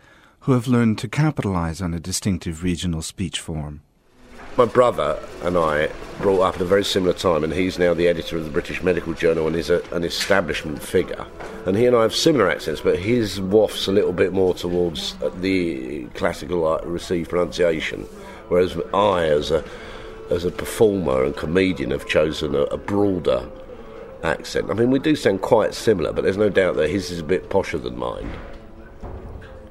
who 0.46 0.52
have 0.52 0.68
learned 0.68 0.96
to 0.96 1.08
capitalize 1.08 1.82
on 1.82 1.92
a 1.92 1.98
distinctive 1.98 2.62
regional 2.62 3.02
speech 3.02 3.40
form. 3.40 3.82
My 4.56 4.64
brother 4.64 5.18
and 5.42 5.58
I 5.58 5.90
brought 6.18 6.40
up 6.40 6.54
at 6.54 6.60
a 6.60 6.64
very 6.64 6.84
similar 6.84 7.14
time, 7.14 7.42
and 7.42 7.52
he's 7.52 7.80
now 7.80 7.94
the 7.94 8.06
editor 8.06 8.36
of 8.36 8.44
the 8.44 8.50
British 8.50 8.80
Medical 8.80 9.12
Journal 9.12 9.48
and 9.48 9.56
is 9.56 9.70
a, 9.70 9.82
an 9.92 10.04
establishment 10.04 10.80
figure. 10.80 11.26
And 11.66 11.76
he 11.76 11.84
and 11.86 11.96
I 11.96 12.02
have 12.02 12.14
similar 12.14 12.48
accents, 12.48 12.80
but 12.80 12.96
his 12.96 13.40
wafts 13.40 13.88
a 13.88 13.92
little 13.92 14.12
bit 14.12 14.32
more 14.32 14.54
towards 14.54 15.16
the 15.40 16.04
classical 16.14 16.64
uh, 16.64 16.80
received 16.84 17.30
pronunciation, 17.30 18.02
whereas 18.46 18.78
I, 18.94 19.24
as 19.24 19.50
a 19.50 19.64
as 20.30 20.44
a 20.44 20.52
performer 20.52 21.24
and 21.24 21.36
comedian, 21.36 21.90
have 21.90 22.06
chosen 22.06 22.54
a, 22.54 22.62
a 22.62 22.76
broader 22.76 23.50
accent. 24.22 24.70
I 24.70 24.74
mean, 24.74 24.92
we 24.92 25.00
do 25.00 25.16
sound 25.16 25.42
quite 25.42 25.74
similar, 25.74 26.12
but 26.12 26.22
there's 26.22 26.36
no 26.36 26.50
doubt 26.50 26.76
that 26.76 26.88
his 26.88 27.10
is 27.10 27.18
a 27.18 27.24
bit 27.24 27.50
posher 27.50 27.82
than 27.82 27.98
mine. 27.98 28.30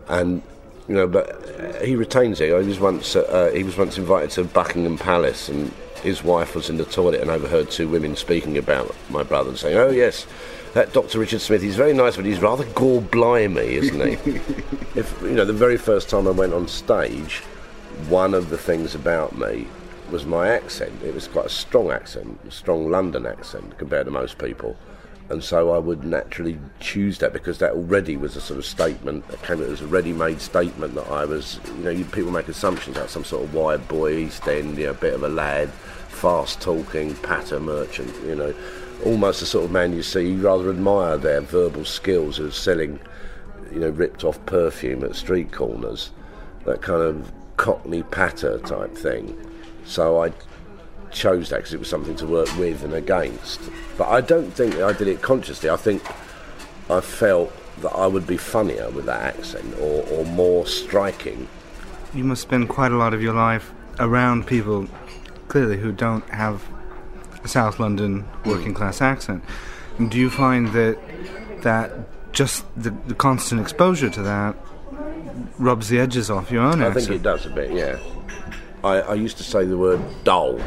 And 0.09 0.43
you 0.87 0.95
know, 0.95 1.07
but 1.07 1.29
uh, 1.59 1.83
he 1.83 1.95
retains 1.95 2.39
it. 2.41 2.47
He 2.47 2.67
was 2.67 2.79
once 2.79 3.15
uh, 3.15 3.51
he 3.53 3.63
was 3.63 3.77
once 3.77 3.97
invited 3.97 4.29
to 4.31 4.43
Buckingham 4.43 4.97
Palace, 4.97 5.49
and 5.49 5.71
his 6.03 6.23
wife 6.23 6.55
was 6.55 6.69
in 6.69 6.77
the 6.77 6.85
toilet 6.85 7.21
and 7.21 7.29
overheard 7.29 7.71
two 7.71 7.87
women 7.87 8.15
speaking 8.15 8.57
about 8.57 8.95
my 9.09 9.23
brother 9.23 9.49
and 9.49 9.57
saying, 9.57 9.77
"Oh 9.77 9.89
yes, 9.89 10.27
that 10.73 10.93
Dr. 10.93 11.19
Richard 11.19 11.41
Smith. 11.41 11.61
He's 11.61 11.75
very 11.75 11.93
nice, 11.93 12.15
but 12.15 12.25
he's 12.25 12.39
rather 12.39 12.65
gore 12.65 13.01
blimey, 13.01 13.75
isn't 13.75 13.99
he?" 13.99 14.13
if 14.95 15.19
you 15.21 15.31
know, 15.31 15.45
the 15.45 15.53
very 15.53 15.77
first 15.77 16.09
time 16.09 16.27
I 16.27 16.31
went 16.31 16.53
on 16.53 16.67
stage, 16.67 17.39
one 18.07 18.33
of 18.33 18.49
the 18.49 18.57
things 18.57 18.93
about 18.93 19.37
me 19.37 19.67
was 20.11 20.25
my 20.25 20.49
accent. 20.49 21.01
It 21.03 21.15
was 21.15 21.27
quite 21.27 21.47
a 21.47 21.49
strong 21.49 21.91
accent, 21.91 22.39
a 22.47 22.51
strong 22.51 22.91
London 22.91 23.25
accent 23.25 23.77
compared 23.79 24.05
to 24.05 24.11
most 24.11 24.37
people. 24.37 24.77
And 25.29 25.43
so 25.43 25.71
I 25.71 25.79
would 25.79 26.03
naturally 26.03 26.59
choose 26.79 27.17
that 27.17 27.33
because 27.33 27.57
that 27.57 27.71
already 27.71 28.15
was 28.15 28.35
a 28.35 28.41
sort 28.41 28.59
of 28.59 28.65
statement, 28.65 29.27
that 29.29 29.41
came 29.41 29.61
as 29.61 29.81
a 29.81 29.87
ready-made 29.87 30.39
statement 30.39 30.93
that 30.93 31.07
I 31.07 31.25
was, 31.25 31.59
you 31.77 31.83
know, 31.83 32.03
people 32.11 32.31
make 32.31 32.47
assumptions 32.47 32.95
about 32.95 33.09
some 33.09 33.23
sort 33.23 33.43
of 33.43 33.53
wide 33.53 33.87
boy, 33.87 34.17
East 34.17 34.47
End, 34.47 34.77
you 34.77 34.85
know, 34.85 34.93
bit 34.93 35.15
of 35.15 35.23
a 35.23 35.29
lad, 35.29 35.69
fast-talking, 36.09 37.15
patter 37.15 37.59
merchant, 37.59 38.13
you 38.23 38.35
know, 38.35 38.53
almost 39.03 39.39
the 39.39 39.47
sort 39.47 39.65
of 39.65 39.71
man 39.71 39.93
you 39.93 40.03
see, 40.03 40.29
you 40.29 40.37
rather 40.37 40.69
admire 40.69 41.17
their 41.17 41.41
verbal 41.41 41.85
skills 41.85 42.37
of 42.37 42.53
selling, 42.53 42.99
you 43.71 43.79
know, 43.79 43.89
ripped-off 43.89 44.43
perfume 44.45 45.03
at 45.03 45.15
street 45.15 45.51
corners, 45.51 46.11
that 46.65 46.83
kind 46.83 47.01
of 47.01 47.31
cockney 47.57 48.03
patter 48.03 48.59
type 48.59 48.95
thing. 48.95 49.35
So 49.85 50.21
I 50.21 50.31
chose 51.15 51.49
that 51.49 51.57
because 51.57 51.73
it 51.73 51.79
was 51.79 51.89
something 51.89 52.15
to 52.17 52.27
work 52.27 52.55
with 52.57 52.83
and 52.83 52.93
against. 52.93 53.59
But 53.97 54.09
I 54.09 54.21
don't 54.21 54.51
think 54.51 54.75
I 54.75 54.93
did 54.93 55.07
it 55.07 55.21
consciously. 55.21 55.69
I 55.69 55.77
think 55.77 56.03
I 56.89 57.01
felt 57.01 57.51
that 57.81 57.91
I 57.91 58.07
would 58.07 58.27
be 58.27 58.37
funnier 58.37 58.89
with 58.91 59.05
that 59.05 59.35
accent 59.35 59.73
or, 59.79 60.05
or 60.09 60.25
more 60.25 60.67
striking. 60.67 61.47
You 62.13 62.23
must 62.23 62.41
spend 62.41 62.69
quite 62.69 62.91
a 62.91 62.97
lot 62.97 63.13
of 63.13 63.21
your 63.21 63.33
life 63.33 63.71
around 63.99 64.47
people, 64.47 64.87
clearly, 65.47 65.77
who 65.77 65.91
don't 65.91 66.27
have 66.29 66.63
a 67.43 67.47
South 67.47 67.79
London 67.79 68.25
working 68.45 68.69
hmm. 68.69 68.77
class 68.77 69.01
accent. 69.01 69.43
And 69.97 70.11
do 70.11 70.19
you 70.19 70.29
find 70.29 70.67
that 70.73 70.97
that 71.61 71.91
just 72.33 72.65
the, 72.75 72.91
the 73.07 73.15
constant 73.15 73.61
exposure 73.61 74.09
to 74.09 74.21
that 74.21 74.55
rubs 75.57 75.89
the 75.89 75.99
edges 75.99 76.29
off 76.29 76.51
your 76.51 76.63
own 76.63 76.81
I 76.81 76.87
accent? 76.87 76.97
I 76.97 77.07
think 77.07 77.19
it 77.19 77.23
does 77.23 77.45
a 77.45 77.49
bit, 77.49 77.71
yeah. 77.71 77.97
I, 78.83 79.01
I 79.01 79.13
used 79.15 79.37
to 79.37 79.43
say 79.43 79.65
the 79.65 79.77
word 79.77 80.01
dull, 80.23 80.59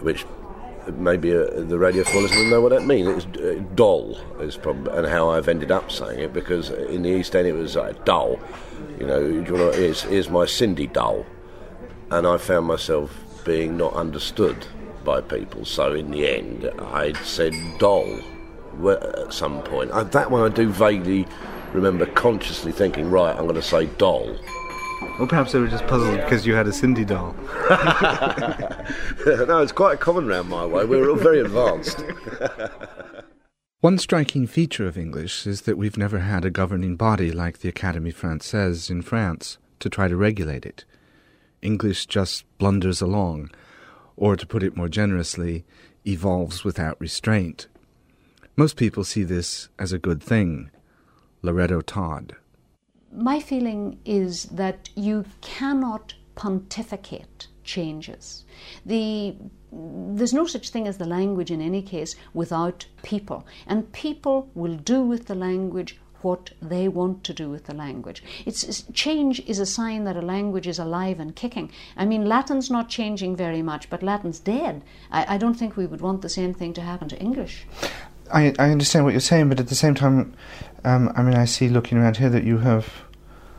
which 0.00 0.24
maybe 0.96 1.34
uh, 1.34 1.44
the 1.54 1.78
radio 1.78 2.02
scholars 2.04 2.30
will 2.32 2.46
know 2.46 2.60
what 2.60 2.70
that 2.70 2.86
means. 2.86 3.24
It's 3.24 3.38
uh, 3.38 3.62
dull, 3.74 4.18
is 4.40 4.56
probably, 4.56 4.92
and 4.96 5.06
how 5.06 5.30
I've 5.30 5.48
ended 5.48 5.70
up 5.70 5.90
saying 5.90 6.18
it 6.18 6.32
because 6.32 6.70
in 6.70 7.02
the 7.02 7.10
East 7.10 7.34
End 7.36 7.46
it 7.46 7.52
was 7.52 7.76
uh, 7.76 7.92
dull. 8.04 8.38
You 8.98 9.06
know, 9.06 9.20
you 9.20 9.42
know, 9.42 9.72
here's, 9.72 10.02
here's 10.02 10.28
my 10.28 10.46
Sindy 10.46 10.86
dull, 10.86 11.24
and 12.10 12.26
I 12.26 12.36
found 12.38 12.66
myself 12.66 13.14
being 13.44 13.76
not 13.76 13.94
understood 13.94 14.66
by 15.04 15.20
people. 15.20 15.64
So 15.64 15.94
in 15.94 16.10
the 16.10 16.28
end, 16.28 16.70
I 16.78 17.12
said 17.22 17.54
dull 17.78 18.20
at 18.88 19.32
some 19.32 19.62
point. 19.62 19.90
I, 19.92 20.02
that 20.04 20.30
one 20.30 20.50
I 20.50 20.54
do 20.54 20.70
vaguely 20.70 21.26
remember 21.72 22.06
consciously 22.06 22.72
thinking, 22.72 23.10
right, 23.10 23.30
I'm 23.36 23.44
going 23.44 23.54
to 23.54 23.62
say 23.62 23.86
doll. 23.86 24.36
Or 25.18 25.26
perhaps 25.26 25.52
they 25.52 25.58
were 25.58 25.68
just 25.68 25.86
puzzled 25.86 26.16
because 26.16 26.46
you 26.46 26.54
had 26.54 26.66
a 26.66 26.72
Sindy 26.72 27.04
doll. 27.04 27.34
no, 29.26 29.58
it's 29.60 29.72
quite 29.72 30.00
common 30.00 30.26
round 30.26 30.48
my 30.48 30.64
way. 30.64 30.84
We're 30.84 31.10
all 31.10 31.16
very 31.16 31.40
advanced. 31.40 32.02
One 33.80 33.96
striking 33.98 34.46
feature 34.46 34.86
of 34.86 34.98
English 34.98 35.46
is 35.46 35.62
that 35.62 35.78
we've 35.78 35.96
never 35.96 36.18
had 36.18 36.44
a 36.44 36.50
governing 36.50 36.96
body 36.96 37.32
like 37.32 37.58
the 37.58 37.72
Académie 37.72 38.14
Française 38.14 38.90
in 38.90 39.00
France 39.00 39.56
to 39.78 39.88
try 39.88 40.06
to 40.06 40.16
regulate 40.16 40.66
it. 40.66 40.84
English 41.62 42.06
just 42.06 42.44
blunders 42.58 43.00
along, 43.00 43.50
or 44.16 44.36
to 44.36 44.46
put 44.46 44.62
it 44.62 44.76
more 44.76 44.88
generously, 44.88 45.64
evolves 46.06 46.62
without 46.64 47.00
restraint. 47.00 47.68
Most 48.56 48.76
people 48.76 49.04
see 49.04 49.22
this 49.22 49.68
as 49.78 49.92
a 49.92 49.98
good 49.98 50.22
thing. 50.22 50.70
Loreto 51.42 51.80
Todd. 51.80 52.36
My 53.12 53.40
feeling 53.40 53.98
is 54.04 54.44
that 54.44 54.90
you 54.94 55.24
cannot 55.40 56.14
pontificate 56.36 57.48
changes. 57.64 58.44
The 58.86 59.36
there's 59.72 60.32
no 60.32 60.46
such 60.46 60.70
thing 60.70 60.88
as 60.88 60.98
the 60.98 61.06
language 61.06 61.50
in 61.50 61.60
any 61.60 61.82
case 61.82 62.16
without 62.34 62.86
people, 63.02 63.46
and 63.66 63.92
people 63.92 64.48
will 64.54 64.76
do 64.76 65.02
with 65.02 65.26
the 65.26 65.34
language 65.34 65.98
what 66.22 66.50
they 66.60 66.88
want 66.88 67.24
to 67.24 67.32
do 67.32 67.48
with 67.48 67.64
the 67.64 67.74
language. 67.74 68.22
It's, 68.44 68.82
change 68.92 69.40
is 69.46 69.58
a 69.58 69.66
sign 69.66 70.04
that 70.04 70.16
a 70.16 70.22
language 70.22 70.66
is 70.66 70.78
alive 70.78 71.18
and 71.18 71.34
kicking. 71.34 71.70
I 71.96 72.04
mean, 72.04 72.26
Latin's 72.26 72.70
not 72.70 72.88
changing 72.88 73.36
very 73.36 73.62
much, 73.62 73.88
but 73.88 74.02
Latin's 74.02 74.38
dead. 74.38 74.82
I, 75.10 75.34
I 75.34 75.38
don't 75.38 75.54
think 75.54 75.76
we 75.76 75.86
would 75.86 76.00
want 76.00 76.22
the 76.22 76.28
same 76.28 76.52
thing 76.52 76.74
to 76.74 76.82
happen 76.82 77.08
to 77.08 77.20
English. 77.20 77.66
I, 78.32 78.54
I 78.58 78.70
understand 78.70 79.04
what 79.04 79.12
you're 79.12 79.20
saying, 79.20 79.48
but 79.48 79.60
at 79.60 79.68
the 79.68 79.74
same 79.74 79.94
time, 79.94 80.34
um, 80.84 81.12
I 81.16 81.22
mean, 81.22 81.34
I 81.34 81.44
see 81.44 81.68
looking 81.68 81.98
around 81.98 82.16
here 82.16 82.30
that 82.30 82.44
you 82.44 82.58
have 82.58 83.04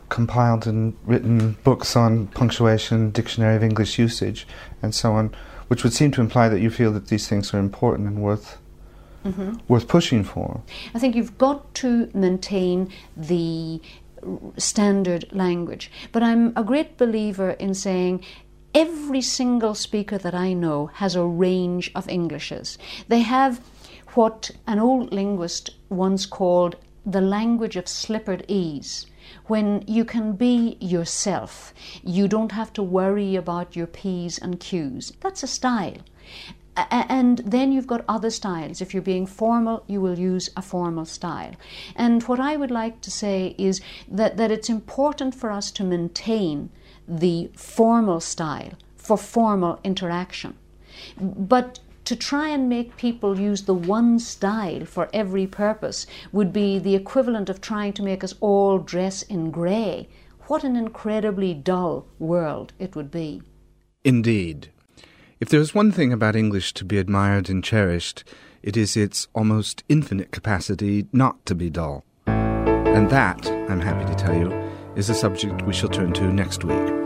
compiled 0.10 0.68
and 0.68 0.96
written 1.06 1.58
books 1.64 1.96
on 1.96 2.28
punctuation, 2.28 3.12
dictionary 3.12 3.56
of 3.56 3.64
English 3.64 3.98
usage, 3.98 4.46
and 4.82 4.94
so 4.94 5.14
on, 5.14 5.34
which 5.68 5.84
would 5.84 5.94
seem 5.94 6.12
to 6.12 6.22
imply 6.22 6.50
that 6.50 6.60
you 6.60 6.70
feel 6.70 6.92
that 6.92 7.08
these 7.08 7.28
things 7.28 7.54
are 7.54 7.60
important 7.60 8.08
and 8.08 8.22
worth 8.22 8.58
mm-hmm. 9.26 9.54
worth 9.68 9.88
pushing 9.88 10.24
for. 10.24 10.62
I 10.94 11.00
think 11.00 11.16
you've 11.16 11.38
got 11.38 11.74
to 11.76 12.10
maintain 12.14 12.92
the 13.16 13.82
standard 14.58 15.26
language, 15.32 15.92
but 16.12 16.22
I'm 16.22 16.54
a 16.56 16.64
great 16.64 16.98
believer 16.98 17.52
in 17.52 17.74
saying 17.74 18.24
every 18.74 19.22
single 19.22 19.76
speaker 19.76 20.18
that 20.18 20.36
I 20.36 20.54
know 20.54 20.88
has 20.88 21.16
a 21.16 21.26
range 21.26 21.92
of 21.96 22.08
Englishes. 22.08 22.78
They 23.08 23.22
have 23.22 23.62
what 24.14 24.52
an 24.68 24.80
old 24.80 25.12
linguist 25.12 25.70
once 25.90 26.26
called 26.26 26.76
the 27.06 27.22
language 27.22 27.76
of 27.76 27.88
slippered 27.88 28.46
ease 28.48 29.08
when 29.48 29.84
you 29.88 30.06
can 30.06 30.34
be 30.34 30.78
yourself. 30.80 31.74
You 32.04 32.28
don't 32.28 32.52
have 32.52 32.74
to 32.74 32.84
worry 32.84 33.36
about 33.36 33.76
your 33.76 33.88
P's 33.88 34.38
and 34.38 34.60
Q's. 34.60 35.14
That's 35.22 35.44
a 35.44 35.48
style. 35.48 35.98
And 36.76 37.40
then 37.40 37.72
you've 37.72 37.88
got 37.88 38.06
other 38.08 38.30
styles. 38.30 38.82
If 38.82 38.94
you're 38.94 39.04
being 39.04 39.26
formal, 39.26 39.84
you 39.88 40.00
will 40.00 40.18
use 40.18 40.50
a 40.56 40.62
formal 40.62 41.06
style. 41.06 41.54
And 41.96 42.24
what 42.24 42.40
I 42.40 42.56
would 42.56 42.72
like 42.72 43.02
to 43.02 43.12
say 43.12 43.56
is 43.58 43.82
that, 44.08 44.38
that 44.38 44.52
it's 44.52 44.70
important 44.70 45.36
for 45.36 45.52
us 45.52 45.70
to 45.72 45.84
maintain 45.84 46.70
the 47.08 47.52
formal 47.56 48.20
style 48.22 48.74
for 48.96 49.18
formal 49.18 49.80
interaction. 49.84 50.56
But 51.20 51.80
to 52.06 52.16
try 52.16 52.50
and 52.50 52.68
make 52.68 52.98
people 52.98 53.40
use 53.40 53.64
the 53.64 53.74
one 53.74 54.20
style 54.20 54.86
for 54.86 55.10
every 55.14 55.48
purpose 55.48 56.08
would 56.32 56.52
be 56.52 56.80
the 56.80 56.96
equivalent 56.96 57.50
of 57.50 57.62
trying 57.62 57.94
to 57.94 58.04
make 58.04 58.24
us 58.24 58.34
all 58.40 58.80
dress 58.80 59.22
in 59.24 59.52
grey. 59.52 60.08
What 60.48 60.64
an 60.64 60.76
incredibly 60.76 61.54
dull 61.54 62.08
world 62.20 62.74
it 62.80 62.96
would 62.96 63.12
be. 63.12 63.42
Indeed. 64.04 64.70
If 65.40 65.50
there 65.50 65.62
is 65.62 65.74
one 65.74 65.92
thing 65.92 66.12
about 66.12 66.36
English 66.36 66.74
to 66.76 66.86
be 66.86 66.98
admired 66.98 67.50
and 67.50 67.64
cherished, 67.64 68.24
it 68.62 68.78
is 68.78 68.96
its 68.96 69.28
almost 69.34 69.84
infinite 69.90 70.32
capacity 70.32 71.08
not 71.12 71.46
to 71.48 71.56
be 71.56 71.70
dull. 71.70 72.04
And 72.28 73.10
that, 73.10 73.48
I'm 73.70 73.82
happy 73.82 74.06
to 74.06 74.16
tell 74.16 74.36
you, 74.36 74.52
is 74.96 75.10
a 75.10 75.16
subject 75.16 75.64
we 75.64 75.74
shall 75.74 75.90
turn 75.90 76.14
to 76.14 76.32
next 76.32 76.64
week. 76.64 77.01